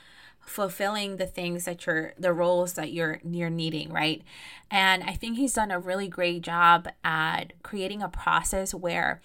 fulfilling 0.45 1.17
the 1.17 1.27
things 1.27 1.65
that 1.65 1.87
you're 1.87 2.13
the 2.19 2.33
roles 2.33 2.75
that 2.75 2.93
you're 2.93 3.21
you're 3.29 3.51
needing 3.51 3.93
right? 3.93 4.23
And 4.71 5.03
i 5.05 5.13
think 5.13 5.37
he's 5.37 5.55
done 5.55 5.71
a 5.71 5.79
really 5.79 6.09
great 6.09 6.43
job 6.43 6.89
at 7.05 7.53
creating 7.63 8.03
a 8.03 8.09
process 8.09 8.73
where 8.75 9.21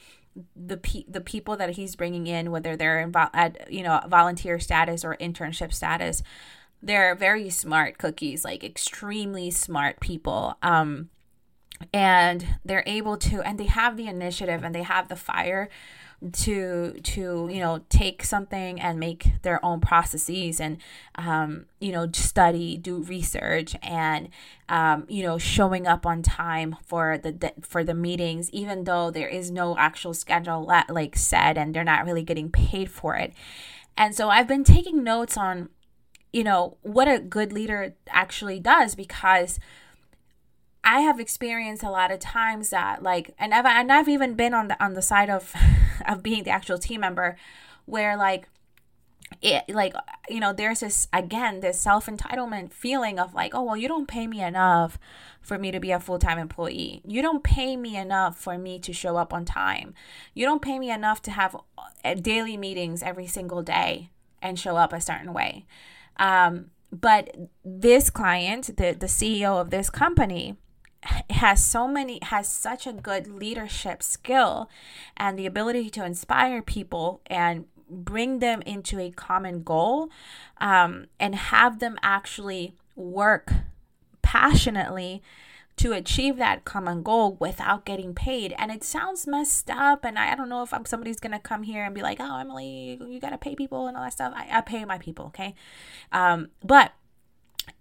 the 0.56 0.78
pe- 0.78 1.06
the 1.08 1.22
people 1.22 1.56
that 1.56 1.72
he's 1.72 1.96
bringing 1.96 2.28
in 2.28 2.52
whether 2.52 2.76
they're 2.76 3.00
in 3.00 3.12
vo- 3.12 3.30
at 3.34 3.72
you 3.72 3.84
know 3.84 4.02
volunteer 4.08 4.60
status 4.60 5.06
or 5.06 5.16
internship 5.18 5.74
status 5.74 6.22
they're 6.82 7.16
very 7.16 7.50
smart 7.50 7.98
cookies 7.98 8.46
like 8.46 8.64
extremely 8.64 9.50
smart 9.52 10.00
people. 10.00 10.58
Um 10.62 11.10
and 11.94 12.58
they're 12.64 12.84
able 12.86 13.18
to 13.18 13.42
and 13.42 13.60
they 13.60 13.66
have 13.66 13.98
the 13.98 14.08
initiative 14.08 14.64
and 14.64 14.74
they 14.74 14.84
have 14.84 15.10
the 15.10 15.16
fire 15.16 15.70
to 16.32 16.94
to 17.04 17.50
you 17.52 17.60
know 17.60 17.82
take 17.90 18.24
something 18.24 18.80
and 18.80 19.00
make 19.00 19.42
their 19.42 19.64
own 19.64 19.80
processes 19.80 20.60
and 20.60 20.78
um, 21.16 21.66
you 21.80 21.92
know 21.92 22.10
study 22.14 22.78
do 22.78 23.02
research 23.04 23.76
and 23.84 24.30
um, 24.70 25.06
you 25.08 25.24
know 25.24 25.38
showing 25.38 25.86
up 25.88 26.06
on 26.06 26.22
time 26.22 26.76
for 26.86 27.18
the 27.18 27.54
for 27.62 27.84
the 27.84 27.94
meetings 27.94 28.50
even 28.52 28.86
though 28.86 29.12
there 29.12 29.28
is 29.28 29.52
no 29.52 29.78
actual 29.78 30.14
schedule 30.14 30.72
like 30.90 31.16
said 31.16 31.58
and 31.58 31.74
they're 31.74 31.84
not 31.84 32.06
really 32.06 32.24
getting 32.24 32.50
paid 32.50 32.90
for 32.90 33.16
it. 33.16 33.34
And 33.98 34.14
so 34.14 34.30
i've 34.30 34.48
been 34.48 34.64
taking 34.64 35.04
notes 35.04 35.38
on 35.38 35.70
you 36.34 36.44
know 36.44 36.78
what 36.82 37.08
a 37.08 37.20
good 37.20 37.54
leader 37.54 37.96
actually 38.10 38.60
does 38.60 38.94
because 38.94 39.58
I 40.86 41.01
have 41.01 41.20
experienced 41.20 41.84
a 41.84 41.89
lot 41.89 42.12
of 42.12 42.20
times 42.20 42.70
that 42.70 43.01
like 43.01 43.34
and 43.39 43.54
I've 43.54 43.65
and 43.65 43.92
I've 43.92 44.08
even 44.08 44.36
been 44.36 44.54
on 44.54 44.68
the 44.68 44.84
on 44.84 44.94
the 44.94 45.01
side 45.01 45.30
of 45.30 45.54
of 46.08 46.22
being 46.22 46.44
the 46.44 46.51
actual 46.51 46.77
team 46.77 47.01
member 47.01 47.38
where 47.86 48.15
like 48.15 48.48
it 49.42 49.63
like 49.68 49.94
you 50.30 50.39
know 50.39 50.54
there's 50.54 50.82
this 50.82 51.08
again 51.12 51.60
this 51.60 51.80
self-entitlement 51.80 52.72
feeling 52.72 53.20
of 53.20 53.34
like 53.34 53.56
oh 53.56 53.63
well 53.63 53.75
you 53.75 53.88
don't 53.88 54.08
pay 54.08 54.27
me 54.27 54.42
enough 54.42 55.00
for 55.42 55.58
me 55.58 55.72
to 55.72 55.80
be 55.80 55.92
a 55.92 56.00
full-time 56.00 56.39
employee. 56.39 57.01
You 57.06 57.22
don't 57.22 57.44
pay 57.44 57.75
me 57.77 57.98
enough 57.98 58.38
for 58.38 58.58
me 58.58 58.80
to 58.80 58.92
show 58.92 59.18
up 59.18 59.32
on 59.32 59.46
time. 59.46 59.94
You 60.34 60.46
don't 60.46 60.62
pay 60.62 60.80
me 60.80 60.89
enough 60.89 61.22
to 61.24 61.32
have 61.32 61.56
uh, 61.77 62.13
daily 62.15 62.58
meetings 62.58 63.04
every 63.04 63.27
single 63.27 63.62
day 63.62 64.10
and 64.42 64.60
show 64.60 64.75
up 64.75 64.92
a 64.92 65.01
certain 65.01 65.34
way. 65.34 65.65
Um, 66.18 66.72
but 66.92 67.36
this 67.63 68.10
client 68.10 68.77
the 68.77 68.96
the 68.98 69.08
ceo 69.08 69.60
of 69.60 69.70
this 69.70 69.89
company 69.89 70.56
has 71.30 71.64
so 71.64 71.88
many 71.88 72.20
has 72.24 72.52
such 72.52 72.88
a 72.88 72.94
good 72.94 73.28
leadership 73.28 74.02
skill 74.02 74.70
and 75.16 75.38
the 75.38 75.46
ability 75.46 75.90
to 75.92 76.06
inspire 76.06 76.62
people 76.62 77.22
and 77.28 77.66
bring 77.90 78.40
them 78.40 78.62
into 78.64 79.00
a 79.00 79.12
common 79.12 79.64
goal 79.64 80.10
um, 80.60 81.06
and 81.20 81.36
have 81.36 81.79
them 81.79 81.98
actually 82.01 82.74
work 82.96 83.51
passionately 84.22 85.22
to 85.77 85.92
achieve 85.92 86.38
that 86.38 86.64
common 86.64 87.03
goal 87.03 87.36
without 87.40 87.86
getting 87.86 88.14
paid. 88.14 88.56
And 88.58 88.72
it 88.72 88.84
sounds 88.84 89.27
messed 89.27 89.70
up. 89.70 90.06
And 90.06 90.18
I, 90.18 90.32
I 90.32 90.36
don't 90.36 90.48
know 90.48 90.64
if 90.64 90.74
I'm, 90.74 90.86
somebody's 90.86 91.20
going 91.20 91.34
to 91.34 91.40
come 91.40 91.64
here 91.64 91.84
and 91.84 91.94
be 91.94 92.01
like, 92.01 92.18
oh, 92.22 92.40
Emily, 92.40 92.98
you 93.06 93.20
got 93.20 93.32
to 93.32 93.38
pay 93.38 93.56
people 93.56 93.88
and 93.88 93.98
all 93.98 94.03
that 94.03 94.14
stuff. 94.14 94.34
I, 94.36 94.48
I 94.51 94.62
pay 94.62 94.86
my 94.86 94.98
people. 94.98 95.25
Okay. 95.27 95.53
Um, 96.14 96.50
but 96.64 96.94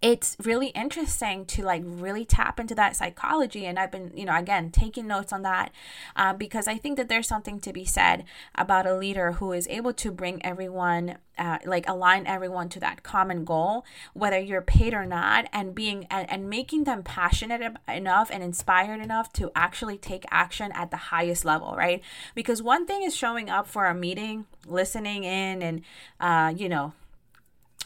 it's 0.00 0.36
really 0.42 0.68
interesting 0.68 1.44
to 1.46 1.62
like 1.62 1.82
really 1.84 2.24
tap 2.24 2.58
into 2.60 2.74
that 2.74 2.96
psychology 2.96 3.66
and 3.66 3.78
i've 3.78 3.90
been 3.90 4.10
you 4.14 4.24
know 4.24 4.36
again 4.36 4.70
taking 4.70 5.06
notes 5.06 5.32
on 5.32 5.42
that 5.42 5.70
uh, 6.16 6.32
because 6.32 6.66
i 6.68 6.76
think 6.76 6.96
that 6.96 7.08
there's 7.08 7.28
something 7.28 7.60
to 7.60 7.72
be 7.72 7.84
said 7.84 8.24
about 8.54 8.86
a 8.86 8.96
leader 8.96 9.32
who 9.32 9.52
is 9.52 9.66
able 9.68 9.92
to 9.92 10.10
bring 10.10 10.44
everyone 10.44 11.16
uh, 11.36 11.58
like 11.66 11.88
align 11.88 12.26
everyone 12.26 12.68
to 12.68 12.78
that 12.78 13.02
common 13.02 13.44
goal 13.44 13.84
whether 14.12 14.38
you're 14.38 14.62
paid 14.62 14.94
or 14.94 15.04
not 15.04 15.46
and 15.52 15.74
being 15.74 16.06
and, 16.10 16.30
and 16.30 16.48
making 16.48 16.84
them 16.84 17.02
passionate 17.02 17.76
enough 17.88 18.30
and 18.32 18.42
inspired 18.42 19.00
enough 19.00 19.32
to 19.32 19.50
actually 19.54 19.98
take 19.98 20.24
action 20.30 20.70
at 20.72 20.90
the 20.90 20.96
highest 20.96 21.44
level 21.44 21.74
right? 21.76 22.02
Because 22.34 22.62
one 22.62 22.86
thing 22.86 23.02
is 23.02 23.14
showing 23.14 23.50
up 23.50 23.66
for 23.66 23.86
a 23.86 23.94
meeting 23.94 24.46
listening 24.66 25.24
in 25.24 25.62
and 25.62 25.82
uh, 26.20 26.52
you 26.56 26.68
know 26.68 26.92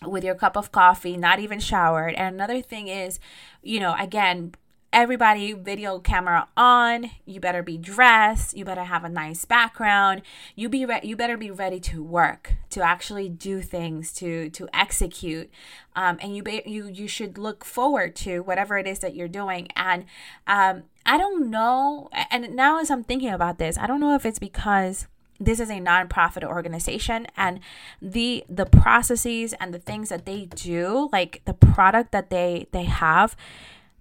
with 0.06 0.24
your 0.24 0.34
cup 0.34 0.56
of 0.56 0.72
coffee, 0.72 1.16
not 1.16 1.38
even 1.38 1.60
showered. 1.60 2.14
And 2.14 2.34
another 2.34 2.62
thing 2.62 2.88
is, 2.88 3.18
you 3.62 3.80
know, 3.80 3.94
again, 3.98 4.54
everybody 4.92 5.52
video 5.52 5.98
camera 5.98 6.48
on 6.56 7.10
you 7.26 7.38
better 7.38 7.62
be 7.62 7.76
dressed 7.76 8.56
you 8.56 8.64
better 8.64 8.84
have 8.84 9.04
a 9.04 9.08
nice 9.08 9.44
background 9.44 10.22
you 10.56 10.66
be 10.66 10.86
re- 10.86 11.00
you 11.02 11.14
better 11.14 11.36
be 11.36 11.50
ready 11.50 11.78
to 11.78 12.02
work 12.02 12.54
to 12.70 12.80
actually 12.80 13.28
do 13.28 13.60
things 13.60 14.14
to 14.14 14.48
to 14.48 14.66
execute 14.72 15.50
um, 15.94 16.16
and 16.22 16.34
you 16.34 16.42
be- 16.42 16.62
you 16.64 16.88
you 16.88 17.06
should 17.06 17.36
look 17.36 17.66
forward 17.66 18.16
to 18.16 18.40
whatever 18.40 18.78
it 18.78 18.86
is 18.86 19.00
that 19.00 19.14
you're 19.14 19.28
doing 19.28 19.68
and 19.76 20.06
um, 20.46 20.84
i 21.04 21.18
don't 21.18 21.50
know 21.50 22.08
and 22.30 22.56
now 22.56 22.80
as 22.80 22.90
i'm 22.90 23.04
thinking 23.04 23.30
about 23.30 23.58
this 23.58 23.76
i 23.76 23.86
don't 23.86 24.00
know 24.00 24.14
if 24.14 24.24
it's 24.24 24.38
because 24.38 25.06
this 25.40 25.60
is 25.60 25.70
a 25.70 25.80
nonprofit 25.80 26.44
organization 26.44 27.26
and 27.36 27.60
the 28.02 28.44
the 28.48 28.66
processes 28.66 29.54
and 29.60 29.72
the 29.72 29.78
things 29.78 30.08
that 30.08 30.26
they 30.26 30.46
do 30.46 31.08
like 31.12 31.42
the 31.44 31.54
product 31.54 32.12
that 32.12 32.30
they 32.30 32.66
they 32.72 32.84
have 32.84 33.36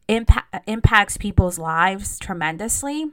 impact 0.08 0.67
impacts 0.67 1.17
people's 1.17 1.60
lives 1.60 2.17
tremendously 2.19 3.12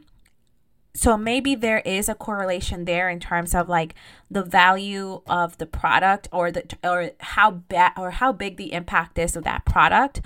so 0.96 1.16
maybe 1.16 1.56
there 1.56 1.80
is 1.80 2.08
a 2.08 2.14
correlation 2.14 2.84
there 2.84 3.08
in 3.10 3.18
terms 3.18 3.54
of 3.54 3.68
like 3.68 3.94
the 4.30 4.44
value 4.44 5.22
of 5.26 5.58
the 5.58 5.66
product 5.66 6.28
or 6.30 6.52
the 6.52 6.64
or 6.84 7.10
how 7.20 7.50
bad 7.50 7.92
or 7.96 8.12
how 8.12 8.32
big 8.32 8.56
the 8.56 8.72
impact 8.72 9.18
is 9.18 9.34
of 9.34 9.42
that 9.44 9.64
product. 9.64 10.20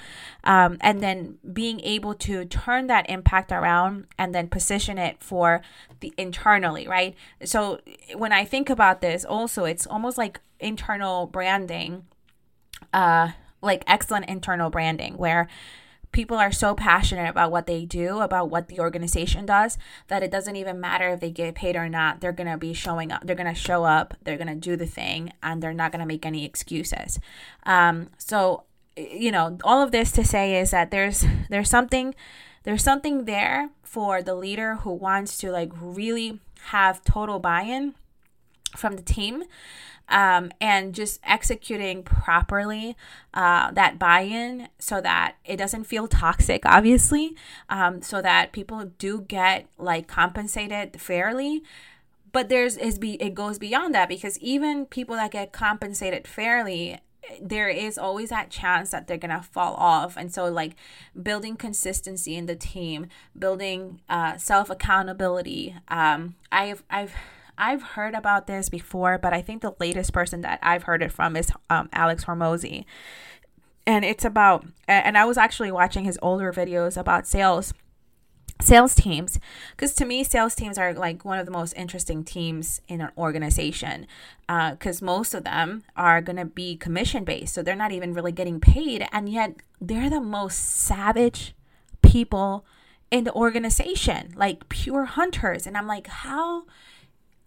Um, 0.45 0.77
and 0.83 1.03
then 1.03 1.39
being 1.53 1.81
able 1.81 2.15
to 2.17 2.45
turn 2.45 2.87
that 2.89 3.09
impact 3.09 3.51
around 3.51 4.07
and 4.19 4.35
then 4.35 4.49
position 4.49 4.99
it 4.99 5.23
for 5.23 5.63
the 6.01 6.13
internally 6.19 6.87
right? 6.87 7.15
So 7.45 7.81
when 8.15 8.33
i 8.33 8.45
think 8.45 8.71
about 8.71 9.01
this 9.01 9.25
also 9.25 9.65
it's 9.65 9.87
almost 9.87 10.19
like 10.19 10.41
internal 10.61 11.27
branding 11.27 12.05
uh 12.93 13.31
like 13.63 13.83
excellent 13.87 14.27
internal 14.29 14.71
branding 14.71 15.15
where 15.17 15.49
people 16.13 16.37
are 16.37 16.53
so 16.53 16.75
passionate 16.75 17.29
about 17.29 17.51
what 17.51 17.67
they 17.67 17.85
do, 17.85 18.21
about 18.21 18.51
what 18.51 18.69
the 18.69 18.81
organization 18.81 19.47
does, 19.47 19.79
that 20.09 20.23
it 20.23 20.31
doesn't 20.31 20.57
even 20.57 20.81
matter 20.81 21.11
if 21.11 21.21
they 21.21 21.31
get 21.31 21.55
paid 21.55 21.77
or 21.77 21.89
not. 21.89 22.21
They're 22.21 22.33
going 22.33 22.51
to 22.51 22.57
be 22.57 22.73
showing 22.73 23.13
up. 23.13 23.25
They're 23.25 23.37
going 23.37 23.53
to 23.53 23.61
show 23.61 23.85
up. 23.85 24.15
They're 24.23 24.37
going 24.37 24.49
to 24.49 24.55
do 24.55 24.77
the 24.77 24.87
thing, 24.87 25.33
and 25.43 25.63
they're 25.63 25.75
not 25.75 25.93
going 25.93 26.01
to 26.01 26.07
make 26.07 26.25
any 26.25 26.45
excuses. 26.45 27.19
Um, 27.65 28.09
so, 28.19 28.65
you 28.97 29.31
know, 29.31 29.59
all 29.65 29.83
of 29.83 29.93
this 29.93 30.11
to 30.13 30.25
say 30.25 30.59
is 30.61 30.71
that 30.71 30.91
there's 30.91 31.25
there's 31.51 31.71
something 31.71 32.15
there's 32.65 32.83
something 32.83 33.25
there 33.25 33.71
for 33.83 34.23
the 34.23 34.35
leader 34.35 34.77
who 34.77 34.93
wants 34.93 35.39
to 35.39 35.51
like 35.51 35.71
really 35.81 36.41
have 36.67 37.05
total 37.05 37.39
buy-in 37.39 37.95
from 38.77 38.97
the 38.97 39.03
team 39.03 39.45
um, 40.09 40.51
and 40.61 40.95
just 40.95 41.21
executing 41.25 42.03
properly 42.03 42.97
uh, 43.35 43.71
that 43.73 43.99
buy 43.99 44.21
in 44.21 44.69
so 44.79 45.01
that 45.01 45.37
it 45.45 45.57
doesn't 45.57 45.85
feel 45.85 46.09
toxic, 46.09 46.65
obviously, 46.65 47.37
um, 47.69 48.03
so 48.03 48.23
that 48.23 48.53
people 48.53 48.93
do 48.99 49.21
get 49.23 49.67
like 49.79 50.07
compensated 50.07 51.01
fairly. 51.01 51.63
But 52.33 52.49
there's 52.49 52.77
is 52.77 52.99
be 52.99 53.15
it 53.23 53.35
goes 53.35 53.59
beyond 53.59 53.95
that 53.95 54.09
because 54.09 54.39
even 54.39 54.87
people 54.87 55.17
that 55.17 55.31
get 55.31 55.53
compensated 55.53 56.27
fairly 56.27 57.01
there 57.41 57.69
is 57.69 57.99
always 57.99 58.31
that 58.31 58.51
chance 58.51 58.91
that 58.91 59.07
they're 59.07 59.17
gonna 59.17 59.43
fall 59.43 59.75
off 59.75 60.17
and 60.17 60.33
so 60.33 60.47
like 60.47 60.73
building 61.21 61.57
consistency 61.57 62.37
in 62.37 62.47
the 62.47 62.57
team 62.57 63.07
building 63.39 64.01
uh, 64.09 64.37
self 64.37 64.71
accountability 64.71 65.75
um, 65.89 66.35
i've 66.51 66.83
i've 66.91 67.15
I've 67.59 67.83
heard 67.83 68.15
about 68.15 68.47
this 68.47 68.69
before, 68.69 69.19
but 69.19 69.35
I 69.35 69.43
think 69.43 69.61
the 69.63 69.75
latest 69.81 70.13
person 70.13 70.41
that 70.43 70.61
I've 70.63 70.85
heard 70.85 71.03
it 71.03 71.13
from 71.13 71.37
is 71.37 71.51
um, 71.69 71.89
Alex 71.93 72.25
Hormozi. 72.25 72.85
And 73.87 74.05
it's 74.05 74.25
about, 74.25 74.67
and 74.87 75.19
I 75.19 75.25
was 75.25 75.37
actually 75.37 75.73
watching 75.73 76.05
his 76.05 76.19
older 76.23 76.53
videos 76.53 76.97
about 76.97 77.27
sales 77.27 77.75
sales 78.61 78.95
teams 78.95 79.39
because 79.71 79.95
to 79.95 80.05
me 80.05 80.25
sales 80.25 80.55
teams 80.55 80.77
are 80.79 80.93
like 80.93 81.25
one 81.25 81.39
of 81.39 81.47
the 81.47 81.53
most 81.53 81.73
interesting 81.75 82.25
teams 82.25 82.81
in 82.89 83.01
an 83.01 83.11
organization 83.17 84.05
because 84.49 85.01
uh, 85.01 85.05
most 85.05 85.33
of 85.33 85.45
them 85.45 85.85
are 85.97 86.21
going 86.21 86.37
to 86.37 86.45
be 86.45 86.77
commission 86.77 87.23
based 87.23 87.55
so 87.55 87.63
they're 87.63 87.77
not 87.77 87.93
even 87.93 88.13
really 88.13 88.33
getting 88.33 88.59
paid 88.59 89.07
and 89.13 89.29
yet 89.29 89.55
they're 89.81 90.11
the 90.11 90.21
most 90.21 90.57
savage 90.57 91.55
people 92.03 92.65
in 93.13 93.23
the 93.23 93.33
organization 93.33 94.33
like 94.35 94.69
pure 94.69 95.05
hunters 95.05 95.65
and 95.65 95.77
i'm 95.77 95.87
like 95.87 96.09
how 96.09 96.65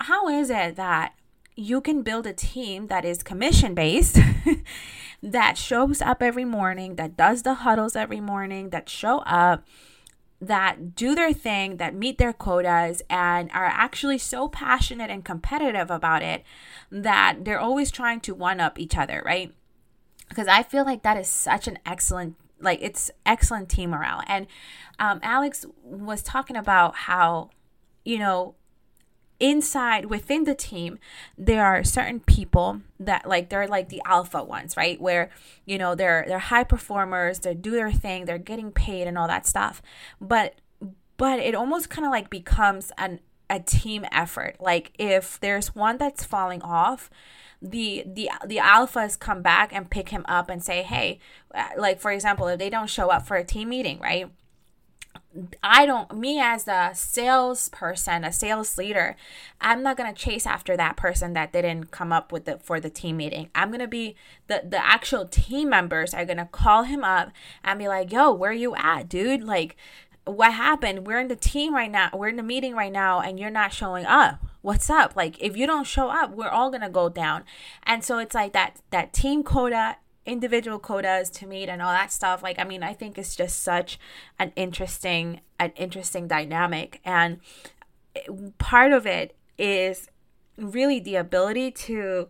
how 0.04 0.28
is 0.28 0.50
it 0.50 0.76
that 0.76 1.14
you 1.56 1.82
can 1.82 2.02
build 2.02 2.26
a 2.26 2.34
team 2.34 2.88
that 2.88 3.06
is 3.06 3.24
commission 3.24 3.74
based 3.74 4.18
that 5.24 5.58
shows 5.58 6.02
up 6.02 6.22
every 6.24 6.46
morning 6.46 6.96
that 6.96 7.18
does 7.18 7.44
the 7.44 7.56
huddles 7.56 7.96
every 7.96 8.20
morning 8.20 8.70
that 8.70 8.90
show 8.90 9.20
up 9.20 9.64
that 10.42 10.96
do 10.96 11.14
their 11.14 11.32
thing, 11.32 11.78
that 11.78 11.94
meet 11.94 12.18
their 12.18 12.34
quotas, 12.34 13.04
and 13.10 13.52
are 13.52 13.66
actually 13.66 14.18
so 14.18 14.50
passionate 14.50 15.12
and 15.12 15.24
competitive 15.24 15.92
about 15.92 16.24
it 16.24 16.44
that 16.90 17.46
they're 17.46 17.60
always 17.60 17.92
trying 17.92 18.20
to 18.22 18.34
one 18.34 18.60
up 18.60 18.80
each 18.80 18.98
other, 18.98 19.22
right? 19.24 19.54
Because 20.28 20.48
I 20.48 20.64
feel 20.64 20.84
like 20.84 21.04
that 21.04 21.18
is 21.18 21.28
such 21.28 21.68
an 21.68 21.78
excellent, 21.86 22.38
like, 22.60 22.80
it's 22.82 23.12
excellent 23.24 23.70
team 23.70 23.92
morale. 23.92 24.24
And 24.26 24.48
um, 24.98 25.20
Alex 25.22 25.66
was 25.84 26.24
talking 26.24 26.56
about 26.56 26.96
how, 26.96 27.52
you 28.04 28.18
know, 28.18 28.56
inside 29.42 30.06
within 30.06 30.44
the 30.44 30.54
team 30.54 31.00
there 31.38 31.66
are 31.66 31.84
certain 31.84 32.20
people 32.20 32.80
that 33.00 33.28
like 33.28 33.50
they're 33.50 33.68
like 33.68 33.90
the 33.90 34.02
alpha 34.06 34.44
ones 34.44 34.78
right? 34.78 35.02
Where 35.02 35.32
you 35.66 35.78
know 35.78 35.96
they're 35.96 36.24
they're 36.28 36.40
high 36.40 36.64
performers 36.64 37.40
they 37.40 37.56
do 37.56 37.72
their 37.72 37.92
thing 37.92 38.26
they're 38.26 38.38
getting 38.38 38.72
paid 38.72 39.08
and 39.08 39.18
all 39.18 39.28
that 39.28 39.48
stuff. 39.48 39.82
But 40.22 40.56
but 41.18 41.40
it 41.40 41.56
almost 41.56 41.90
kind 41.90 42.06
of 42.06 42.12
like 42.12 42.30
becomes 42.30 42.92
an 42.98 43.20
a 43.50 43.60
team 43.60 44.06
effort. 44.12 44.56
Like 44.60 44.94
if 44.98 45.40
there's 45.40 45.76
one 45.76 45.98
that's 45.98 46.24
falling 46.24 46.62
off 46.62 47.10
the 47.62 48.04
the 48.06 48.30
the 48.46 48.58
alphas 48.58 49.20
come 49.20 49.42
back 49.42 49.74
and 49.74 49.90
pick 49.90 50.10
him 50.10 50.26
up 50.28 50.50
and 50.50 50.64
say 50.64 50.82
hey 50.82 51.20
like 51.78 52.00
for 52.00 52.12
example 52.12 52.48
if 52.48 52.58
they 52.58 52.72
don't 52.72 52.90
show 52.90 53.10
up 53.10 53.28
for 53.28 53.38
a 53.38 53.44
team 53.44 53.70
meeting 53.70 54.00
right 54.00 54.32
I 55.64 55.86
don't, 55.86 56.14
me 56.14 56.40
as 56.40 56.68
a 56.68 56.92
salesperson, 56.94 58.24
a 58.24 58.34
sales 58.34 58.78
leader, 58.78 59.16
I'm 59.62 59.82
not 59.82 59.98
to 60.14 60.20
chase 60.20 60.46
after 60.46 60.76
that 60.76 60.98
person 60.98 61.34
that 61.34 61.54
didn't 61.54 61.92
come 61.92 62.12
up 62.12 62.32
with 62.32 62.46
the, 62.46 62.58
for 62.60 62.80
the 62.80 62.90
team 62.90 63.18
meeting. 63.18 63.50
I'm 63.56 63.70
to 63.80 63.88
be, 63.88 64.16
the, 64.48 64.64
the 64.68 64.86
actual 64.86 65.26
team 65.26 65.70
members 65.70 66.14
are 66.14 66.26
to 66.38 66.50
call 66.52 66.84
him 66.84 67.04
up 67.04 67.32
and 67.64 67.80
be 67.80 67.88
like, 67.88 68.12
yo, 68.12 68.32
where 68.34 68.52
you 68.52 68.76
at, 68.76 69.08
dude? 69.08 69.44
Like, 69.44 69.78
what 70.26 70.54
happened? 70.54 71.08
We're 71.08 71.20
in 71.20 71.30
the 71.30 71.36
team 71.36 71.74
right 71.74 71.92
now. 71.92 72.10
We're 72.14 72.30
in 72.30 72.36
the 72.36 72.44
meeting 72.44 72.76
right 72.76 72.92
now 72.92 73.22
and 73.22 73.40
you're 73.40 73.50
not 73.50 73.74
showing 73.74 74.06
up. 74.06 74.46
What's 74.62 74.90
up? 74.90 75.16
Like, 75.16 75.42
if 75.42 75.56
you 75.56 75.66
don't 75.66 75.88
show 75.88 76.10
up, 76.10 76.32
we're 76.36 76.50
all 76.50 76.70
to 76.82 76.90
go 76.90 77.10
down. 77.10 77.44
And 77.84 78.04
so 78.04 78.20
it's 78.20 78.36
like 78.36 78.54
that, 78.54 78.82
that 78.92 79.14
team 79.14 79.44
quota 79.44 79.96
individual 80.26 80.78
quotas 80.78 81.30
to 81.30 81.48
meet 81.48 81.68
and 81.68 81.82
all 81.82 81.92
that 81.92 82.12
stuff 82.12 82.44
like 82.44 82.60
i 82.60 82.64
mean 82.64 82.84
i 82.84 82.94
think 82.94 83.18
it's 83.18 83.36
just 83.36 83.64
such 83.64 83.98
an 84.38 84.52
interesting 84.56 85.42
an 85.62 85.72
interesting 85.76 86.28
dynamic. 86.28 87.00
And 87.06 87.40
part 88.58 88.92
of 88.92 89.06
it 89.06 89.36
is 89.58 90.08
really 90.58 91.00
the 91.00 91.16
ability 91.16 91.72
to 91.72 92.28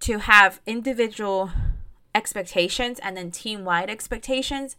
to 0.00 0.18
have 0.18 0.60
individual 0.66 1.50
expectations 2.14 2.98
and 3.02 3.16
then 3.16 3.30
team 3.30 3.64
wide 3.64 3.90
expectations 3.90 4.76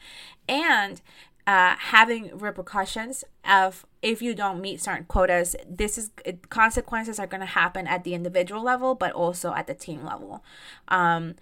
and 0.47 1.01
uh, 1.47 1.75
having 1.77 2.37
repercussions 2.37 3.23
of 3.47 3.85
if 4.01 4.21
you 4.21 4.33
don't 4.33 4.59
meet 4.59 4.81
certain 4.81 5.05
quotas 5.05 5.55
this 5.67 5.97
is 5.97 6.11
consequences 6.49 7.19
are 7.19 7.27
going 7.27 7.39
to 7.39 7.45
happen 7.45 7.87
at 7.87 8.03
the 8.03 8.13
individual 8.13 8.63
level 8.63 8.95
but 8.95 9.11
also 9.13 9.53
at 9.53 9.67
the 9.67 9.73
team 9.73 10.03
level. 10.03 10.43
Um, 10.87 11.35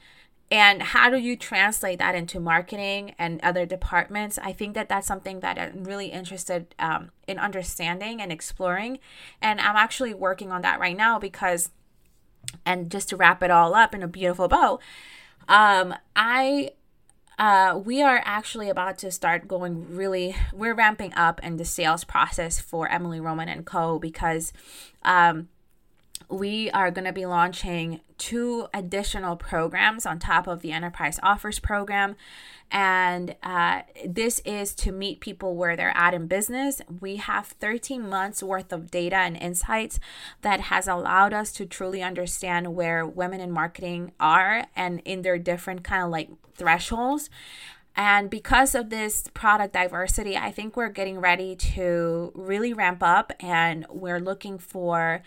and 0.54 0.84
how 0.84 1.10
do 1.10 1.18
you 1.18 1.36
translate 1.36 1.98
that 1.98 2.14
into 2.14 2.40
marketing 2.40 3.16
and 3.18 3.42
other 3.42 3.66
departments? 3.66 4.38
I 4.38 4.54
think 4.54 4.76
that 4.76 4.88
that's 4.88 5.08
something 5.08 5.40
that 5.40 5.58
i'm 5.58 5.84
really 5.84 6.08
interested 6.08 6.76
um, 6.78 7.10
in 7.28 7.40
understanding 7.40 8.22
and 8.22 8.32
exploring. 8.32 9.00
And 9.42 9.60
i'm 9.60 9.76
actually 9.76 10.14
working 10.14 10.52
on 10.52 10.62
that 10.62 10.80
right 10.80 10.96
now 10.96 11.18
because 11.18 11.72
and 12.68 12.92
just 12.92 13.10
to 13.10 13.18
wrap 13.18 13.42
it 13.42 13.50
all 13.50 13.74
up 13.74 13.96
in 13.96 14.04
a 14.04 14.08
beautiful 14.08 14.48
bow 14.48 14.80
um, 15.48 15.96
i 16.16 16.70
uh, 17.40 17.82
we 17.84 18.04
are 18.04 18.22
actually 18.26 18.70
about 18.70 19.00
to 19.00 19.10
start 19.10 19.48
going 19.48 19.96
really 19.96 20.36
we're 20.54 20.76
ramping 20.76 21.12
up 21.16 21.40
in 21.42 21.58
the 21.58 21.66
sales 21.66 22.04
process 22.04 22.60
for 22.60 22.88
emily 22.90 23.20
roman 23.20 23.50
and 23.50 23.66
co. 23.66 23.98
because 23.98 24.54
um, 25.04 25.48
we 26.34 26.72
are 26.72 26.90
going 26.90 27.06
to 27.06 27.14
be 27.14 27.26
launching 27.26 28.02
two 28.18 28.68
additional 28.74 29.36
programs 29.36 30.06
on 30.06 30.18
top 30.18 30.48
of 30.48 30.62
the 30.62 30.72
Enterprise 30.72 31.20
Offers 31.22 31.60
program. 31.60 32.16
And 32.72 33.36
uh, 33.44 33.82
this 34.04 34.40
is 34.40 34.74
to 34.76 34.92
meet 34.92 35.20
people 35.20 35.56
where 35.56 35.76
they're 35.76 35.96
at 35.96 36.16
in 36.16 36.26
business. 36.26 36.82
We 37.00 37.18
have 37.18 37.46
13 37.46 38.10
months 38.10 38.42
worth 38.42 38.74
of 38.74 38.90
data 38.90 39.18
and 39.18 39.38
insights 39.38 40.00
that 40.42 40.62
has 40.62 40.88
allowed 40.88 41.34
us 41.34 41.52
to 41.54 41.68
truly 41.68 42.02
understand 42.02 42.74
where 42.74 43.06
women 43.06 43.40
in 43.40 43.52
marketing 43.52 44.12
are 44.20 44.66
and 44.76 45.02
in 45.06 45.22
their 45.22 45.38
different 45.38 45.84
kind 45.84 46.04
of 46.04 46.10
like 46.10 46.30
thresholds. 46.56 47.30
And 47.96 48.28
because 48.32 48.74
of 48.74 48.90
this 48.90 49.26
product 49.36 49.74
diversity, 49.74 50.36
I 50.36 50.50
think 50.50 50.76
we're 50.76 50.90
getting 50.90 51.20
ready 51.20 51.56
to 51.56 52.32
really 52.34 52.74
ramp 52.74 53.04
up 53.04 53.32
and 53.40 53.86
we're 53.92 54.20
looking 54.20 54.58
for 54.58 55.22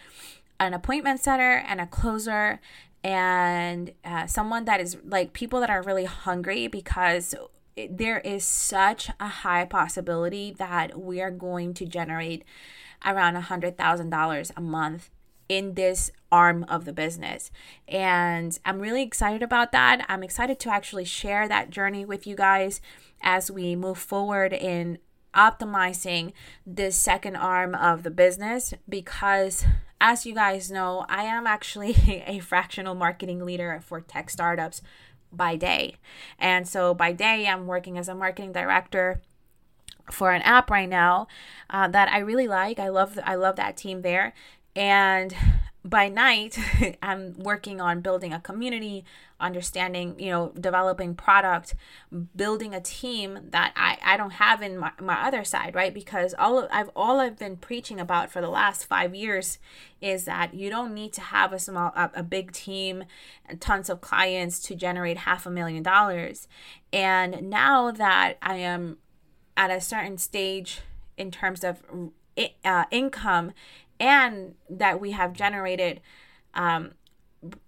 an 0.59 0.75
appointment 0.75 1.21
setter 1.21 1.65
and 1.67 1.81
a 1.81 1.87
closer 1.87 2.61
and 3.05 3.93
uh, 4.05 4.27
someone 4.27 4.65
that 4.65 4.81
is 4.81 4.97
like 5.05 5.33
people 5.33 5.61
that 5.61 5.71
are 5.71 5.83
really 5.83 6.07
hungry 6.07 6.67
because 6.67 7.35
there 7.91 8.21
is 8.21 8.45
such 8.45 9.11
a 9.21 9.29
high 9.29 9.65
possibility 9.65 10.51
that 10.59 10.99
we 10.99 11.21
are 11.21 11.31
going 11.31 11.75
to 11.75 11.85
generate 11.85 12.43
around 13.05 13.37
a 13.37 13.43
hundred 13.43 13.77
thousand 13.77 14.11
dollars 14.11 14.51
a 14.57 14.61
month 14.61 15.11
in 15.49 15.75
this 15.75 16.11
arm 16.33 16.65
of 16.69 16.85
the 16.85 16.93
business. 16.93 17.51
And 17.87 18.59
I'm 18.65 18.81
really 18.81 19.03
excited 19.03 19.43
about 19.43 19.73
that. 19.73 20.05
I'm 20.09 20.23
excited 20.23 20.59
to 20.61 20.71
actually 20.71 21.05
share 21.05 21.47
that 21.47 21.71
journey 21.71 22.05
with 22.05 22.27
you 22.27 22.35
guys 22.35 22.81
as 23.23 23.51
we 23.51 23.77
move 23.77 23.99
forward 23.99 24.53
in 24.53 24.99
optimizing 25.35 26.33
this 26.67 26.97
second 26.97 27.37
arm 27.37 27.75
of 27.75 28.03
the 28.03 28.11
business 28.11 28.75
because 28.89 29.65
as 30.01 30.27
you 30.27 30.35
guys 30.35 30.71
know, 30.71 31.05
I 31.09 31.25
am 31.25 31.47
actually 31.47 32.23
a 32.27 32.41
fractional 32.41 32.95
marketing 32.95 33.45
leader 33.45 33.81
for 33.85 34.01
tech 34.01 34.31
startups 34.31 34.83
by 35.33 35.57
day. 35.57 35.97
And 36.39 36.67
so 36.67 36.95
by 36.95 37.13
day, 37.13 37.47
I'm 37.47 37.67
working 37.67 37.99
as 37.99 38.09
a 38.09 38.15
marketing 38.15 38.53
director 38.53 39.21
for 40.11 40.33
an 40.33 40.43
app 40.43 40.71
right 40.71 40.89
now 40.89 41.27
uh, 41.71 41.89
that 41.89 42.11
I 42.11 42.19
really 42.19 42.47
like. 42.47 42.79
I 42.79 42.89
love 42.89 43.19
I 43.25 43.35
love 43.35 43.57
that 43.57 43.77
team 43.77 44.03
there. 44.03 44.35
And 44.75 45.35
by 45.85 46.09
night, 46.09 46.59
I'm 47.03 47.39
working 47.39 47.81
on 47.81 48.01
building 48.01 48.33
a 48.33 48.41
community, 48.41 49.05
understanding, 49.39 50.19
you 50.19 50.31
know, 50.31 50.53
developing 50.59 51.15
product, 51.15 51.75
building 52.35 52.75
a 52.75 52.81
team 52.81 53.39
that 53.51 53.73
I, 53.77 53.99
I 54.03 54.17
don't 54.17 54.33
have 54.33 54.63
in 54.63 54.79
my, 54.79 54.93
my 55.01 55.27
other 55.27 55.45
side, 55.45 55.75
right? 55.75 55.93
Because 55.93 56.35
all 56.39 56.59
of, 56.59 56.69
I've 56.73 56.91
all 56.97 57.21
I've 57.21 57.39
been 57.39 57.57
preaching 57.57 58.01
about 58.01 58.31
for 58.31 58.41
the 58.41 58.49
last 58.49 58.87
five 58.87 59.15
years 59.15 59.59
is 60.01 60.25
that 60.25 60.55
you 60.55 60.71
don't 60.71 60.95
need 60.95 61.13
to 61.15 61.21
have 61.21 61.53
a 61.53 61.59
small 61.59 61.93
a, 61.95 62.11
a 62.15 62.23
big 62.23 62.53
team 62.53 63.05
and 63.47 63.61
tons 63.61 63.91
of 63.91 64.01
clients 64.01 64.61
to 64.61 64.75
generate 64.75 65.19
half 65.19 65.45
a 65.47 65.51
million 65.51 65.83
dollars. 65.83 66.49
And 66.93 67.51
now 67.51 67.91
that 67.91 68.39
I 68.41 68.57
am 68.57 68.99
at 69.57 69.71
a 69.71 69.81
certain 69.81 70.19
stage 70.19 70.81
in 71.17 71.31
terms 71.31 71.65
of 71.65 71.83
uh, 72.65 72.85
income 72.91 73.53
and 73.99 74.55
that 74.69 75.01
we 75.01 75.13
have 75.13 75.33
generated 75.33 76.01
um, 76.55 76.93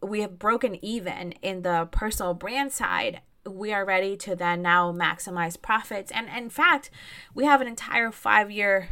we 0.02 0.20
have 0.20 0.38
broken 0.38 0.82
even 0.84 1.32
in 1.42 1.62
the 1.62 1.88
personal 1.90 2.34
brand 2.34 2.72
side 2.72 3.20
we 3.46 3.72
are 3.72 3.84
ready 3.84 4.14
to 4.14 4.36
then 4.36 4.60
now 4.60 4.92
maximize 4.92 5.60
profits. 5.60 6.12
And, 6.12 6.28
in 6.28 6.50
fact 6.50 6.90
we 7.34 7.44
have 7.44 7.60
an 7.60 7.66
entire 7.66 8.10
five 8.10 8.50
year 8.50 8.88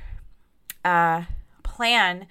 uh, 0.85 1.25
plan 1.63 2.27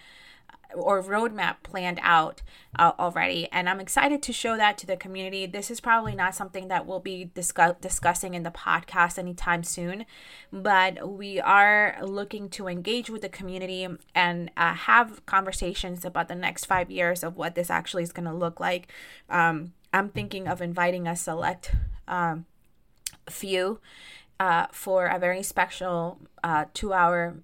or 0.75 1.01
roadmap 1.01 1.57
planned 1.63 1.99
out 2.01 2.41
uh, 2.77 2.91
already. 2.99 3.47
And 3.51 3.69
i'm 3.69 3.79
excited 3.79 4.21
to 4.23 4.33
show 4.33 4.57
that 4.57 4.77
to 4.79 4.87
the 4.87 4.97
community. 4.97 5.45
This 5.45 5.71
is 5.71 5.79
probably 5.79 6.15
not 6.15 6.35
something 6.35 6.67
that 6.67 6.85
we'll 6.85 6.99
be 6.99 7.31
discuss- 7.33 7.77
discussing 7.81 8.33
in 8.33 8.43
the 8.43 8.51
podcast 8.51 9.17
anytime 9.17 9.63
soon 9.63 10.05
but 10.51 11.09
we 11.09 11.39
are 11.39 11.97
looking 12.01 12.49
to 12.49 12.67
engage 12.67 13.09
with 13.09 13.21
the 13.21 13.29
community 13.29 13.87
and 14.13 14.51
uh, 14.55 14.73
have 14.73 15.25
conversations 15.25 16.05
about 16.05 16.27
the 16.27 16.35
next 16.35 16.65
five 16.65 16.89
years 16.89 17.23
of 17.23 17.35
what 17.35 17.55
this 17.55 17.69
actually 17.69 18.03
is 18.03 18.11
going 18.11 18.27
to 18.27 18.33
look 18.33 18.59
like. 18.59 18.91
Um, 19.29 19.73
i'm 19.95 20.09
thinking 20.09 20.47
of 20.47 20.61
inviting 20.61 21.07
a 21.07 21.15
select 21.15 21.71
um, 22.07 22.45
few 23.29 23.79
uh, 24.39 24.67
for 24.71 25.07
a 25.07 25.17
very 25.17 25.41
special 25.41 26.19
uh, 26.43 26.65
two 26.73 26.91
hour 26.91 27.37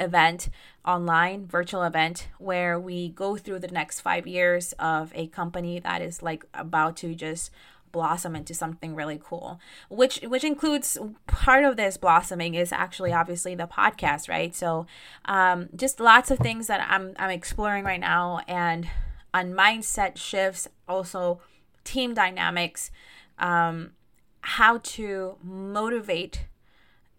event 0.00 0.48
online 0.84 1.46
virtual 1.46 1.82
event 1.82 2.28
where 2.38 2.78
we 2.78 3.08
go 3.10 3.36
through 3.36 3.58
the 3.58 3.68
next 3.68 4.00
five 4.00 4.26
years 4.26 4.74
of 4.78 5.12
a 5.14 5.26
company 5.28 5.78
that 5.78 6.02
is 6.02 6.22
like 6.22 6.44
about 6.54 6.96
to 6.96 7.14
just 7.14 7.50
blossom 7.92 8.34
into 8.34 8.52
something 8.52 8.96
really 8.96 9.20
cool 9.22 9.60
which 9.88 10.20
which 10.24 10.42
includes 10.42 10.98
part 11.28 11.64
of 11.64 11.76
this 11.76 11.96
blossoming 11.96 12.54
is 12.54 12.72
actually 12.72 13.12
obviously 13.12 13.54
the 13.54 13.68
podcast 13.68 14.28
right? 14.28 14.52
So 14.54 14.86
um, 15.26 15.68
just 15.76 16.00
lots 16.00 16.30
of 16.32 16.38
things 16.38 16.66
that 16.66 16.84
i'm 16.90 17.14
i'm 17.18 17.30
exploring 17.30 17.84
right 17.84 18.00
now 18.00 18.40
and 18.48 18.88
on 19.32 19.52
mindset 19.52 20.16
shifts 20.16 20.66
also 20.88 21.40
team 21.84 22.14
dynamics 22.14 22.90
um, 23.38 23.92
how 24.40 24.78
to 24.78 25.36
motivate 25.42 26.46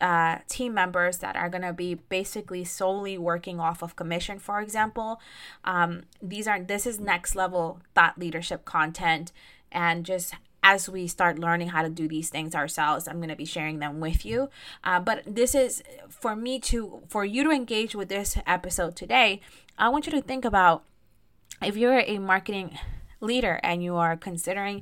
uh, 0.02 0.38
team 0.50 0.74
members 0.74 1.20
that 1.20 1.36
are 1.36 1.50
going 1.50 1.62
to 1.62 1.74
be 1.74 1.96
basically 1.96 2.64
solely 2.64 3.18
working 3.18 3.60
off 3.60 3.82
of 3.82 3.96
commission 3.96 4.40
for 4.40 4.60
example 4.62 5.20
um, 5.64 6.04
these 6.22 6.48
aren't. 6.48 6.68
this 6.68 6.86
is 6.86 7.00
next 7.00 7.36
level 7.36 7.80
thought 7.94 8.18
leadership 8.18 8.66
content 8.66 9.32
and 9.72 10.06
just 10.06 10.34
as 10.64 10.90
we 10.90 11.08
start 11.08 11.38
learning 11.38 11.70
how 11.70 11.82
to 11.82 11.90
do 11.90 12.08
these 12.08 12.30
things 12.30 12.54
ourselves 12.54 13.08
i'm 13.08 13.18
going 13.18 13.30
to 13.30 13.36
be 13.36 13.46
sharing 13.46 13.80
them 13.80 14.00
with 14.00 14.26
you 14.26 14.50
uh, 14.84 15.00
but 15.00 15.24
this 15.26 15.56
is 15.56 15.82
for 16.10 16.36
me 16.36 16.60
to 16.60 17.02
for 17.08 17.24
you 17.24 17.44
to 17.44 17.50
engage 17.50 17.96
with 17.96 18.10
this 18.10 18.38
episode 18.46 18.96
today 18.96 19.40
i 19.78 19.88
want 19.88 20.06
you 20.06 20.12
to 20.12 20.22
think 20.22 20.44
about 20.44 20.84
if 21.62 21.78
you're 21.78 22.00
a 22.00 22.18
marketing 22.18 22.78
leader 23.22 23.60
and 23.64 23.84
you 23.84 23.96
are 23.96 24.16
considering 24.16 24.82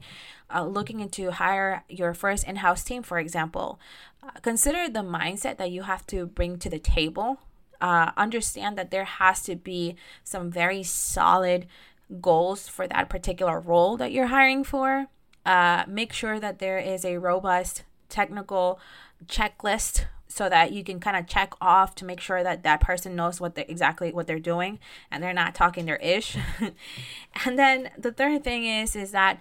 uh, 0.54 0.66
looking 0.66 1.00
into 1.00 1.32
hire 1.32 1.84
your 1.90 2.14
first 2.14 2.48
in-house 2.48 2.84
team 2.84 3.04
for 3.04 3.20
example 3.20 3.80
uh, 4.24 4.32
consider 4.42 4.88
the 4.88 5.02
mindset 5.02 5.58
that 5.58 5.72
you 5.72 5.84
have 5.84 6.08
to 6.08 6.26
bring 6.26 6.58
to 6.58 6.70
the 6.70 6.80
table. 6.80 7.40
Uh, 7.82 8.12
understand 8.16 8.78
that 8.78 8.92
there 8.92 9.04
has 9.04 9.42
to 9.44 9.56
be 9.56 9.96
some 10.24 10.50
very 10.50 10.84
solid 10.84 11.68
goals 12.22 12.68
for 12.68 12.88
that 12.88 13.10
particular 13.10 13.60
role 13.60 13.98
that 13.98 14.12
you're 14.12 14.28
hiring 14.28 14.64
for. 14.64 15.08
Uh, 15.46 15.84
make 15.88 16.14
sure 16.14 16.40
that 16.40 16.60
there 16.60 16.78
is 16.78 17.04
a 17.04 17.18
robust 17.18 17.84
technical 18.08 18.80
checklist 19.26 20.06
so 20.34 20.50
that 20.50 20.72
you 20.72 20.84
can 20.84 21.00
kind 21.00 21.16
of 21.16 21.28
check 21.28 21.54
off 21.62 21.94
to 21.96 22.06
make 22.06 22.20
sure 22.20 22.44
that 22.44 22.64
that 22.64 22.82
person 22.82 23.16
knows 23.16 23.40
what 23.40 23.56
they 23.56 23.66
exactly 23.66 24.12
what 24.12 24.26
they're 24.26 24.40
doing 24.40 24.80
and 25.12 25.24
they're 25.24 25.34
not 25.34 25.54
talking 25.54 25.86
their 25.86 25.98
ish 25.98 26.36
and 27.46 27.60
then 27.60 27.90
the 27.98 28.12
third 28.12 28.44
thing 28.44 28.66
is 28.66 28.96
is 28.96 29.12
that 29.12 29.40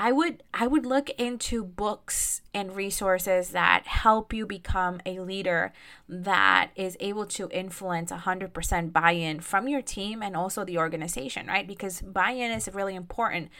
I 0.00 0.12
would 0.12 0.44
I 0.54 0.68
would 0.68 0.86
look 0.86 1.10
into 1.10 1.64
books 1.64 2.42
and 2.54 2.76
resources 2.76 3.50
that 3.50 3.84
help 3.88 4.32
you 4.32 4.46
become 4.46 5.00
a 5.04 5.18
leader 5.18 5.72
that 6.08 6.70
is 6.76 6.96
able 7.00 7.26
to 7.26 7.48
influence 7.50 8.12
100% 8.12 8.92
buy-in 8.92 9.40
from 9.40 9.66
your 9.66 9.82
team 9.82 10.22
and 10.22 10.36
also 10.36 10.64
the 10.64 10.78
organization, 10.78 11.48
right? 11.48 11.66
Because 11.66 12.00
buy-in 12.00 12.52
is 12.52 12.68
really 12.72 12.94
important. 12.94 13.50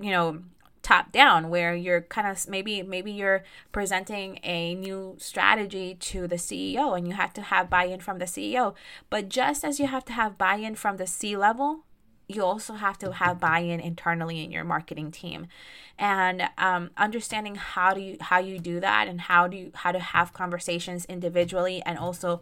You 0.00 0.12
know, 0.12 0.42
top 0.82 1.12
down 1.12 1.48
where 1.48 1.74
you're 1.74 2.02
kind 2.02 2.26
of 2.26 2.48
maybe 2.48 2.82
maybe 2.82 3.12
you're 3.12 3.44
presenting 3.70 4.38
a 4.42 4.74
new 4.74 5.16
strategy 5.18 5.94
to 5.94 6.26
the 6.26 6.36
CEO 6.36 6.96
and 6.96 7.06
you 7.06 7.14
have 7.14 7.32
to 7.32 7.40
have 7.42 7.70
buy-in 7.70 8.00
from 8.00 8.18
the 8.18 8.24
CEO 8.24 8.74
but 9.08 9.28
just 9.28 9.64
as 9.64 9.78
you 9.78 9.86
have 9.86 10.04
to 10.04 10.12
have 10.12 10.36
buy-in 10.36 10.74
from 10.74 10.96
the 10.96 11.06
C 11.06 11.36
level 11.36 11.84
you 12.28 12.44
also 12.44 12.74
have 12.74 12.98
to 12.98 13.12
have 13.12 13.40
buy-in 13.40 13.80
internally 13.80 14.42
in 14.42 14.50
your 14.50 14.64
marketing 14.64 15.10
team. 15.10 15.46
And 15.98 16.48
um, 16.58 16.90
understanding 16.96 17.56
how 17.56 17.94
do 17.94 18.00
you 18.00 18.16
how 18.20 18.38
you 18.38 18.58
do 18.58 18.80
that 18.80 19.08
and 19.08 19.20
how 19.20 19.46
do 19.46 19.56
you 19.56 19.70
how 19.74 19.92
to 19.92 19.98
have 19.98 20.32
conversations 20.32 21.04
individually 21.04 21.82
and 21.84 21.98
also 21.98 22.40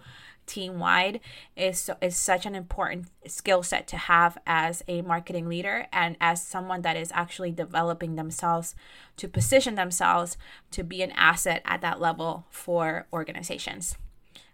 team 0.50 0.80
wide 0.80 1.20
is 1.56 1.88
is 2.02 2.16
such 2.16 2.44
an 2.44 2.54
important 2.54 3.06
skill 3.26 3.62
set 3.62 3.86
to 3.86 3.96
have 3.96 4.36
as 4.46 4.82
a 4.88 5.00
marketing 5.02 5.48
leader 5.48 5.86
and 5.92 6.16
as 6.20 6.44
someone 6.44 6.82
that 6.82 6.96
is 6.96 7.12
actually 7.14 7.52
developing 7.52 8.16
themselves 8.16 8.74
to 9.16 9.28
position 9.28 9.76
themselves 9.76 10.36
to 10.72 10.82
be 10.82 11.02
an 11.02 11.12
asset 11.12 11.62
at 11.64 11.80
that 11.80 12.00
level 12.00 12.46
for 12.50 13.06
organizations. 13.12 13.96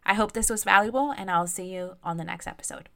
I 0.04 0.14
hope 0.14 0.32
this 0.32 0.50
was 0.50 0.64
valuable 0.64 1.12
and 1.16 1.30
I'll 1.30 1.46
see 1.46 1.72
you 1.74 1.96
on 2.04 2.18
the 2.18 2.24
next 2.24 2.46
episode. 2.46 2.88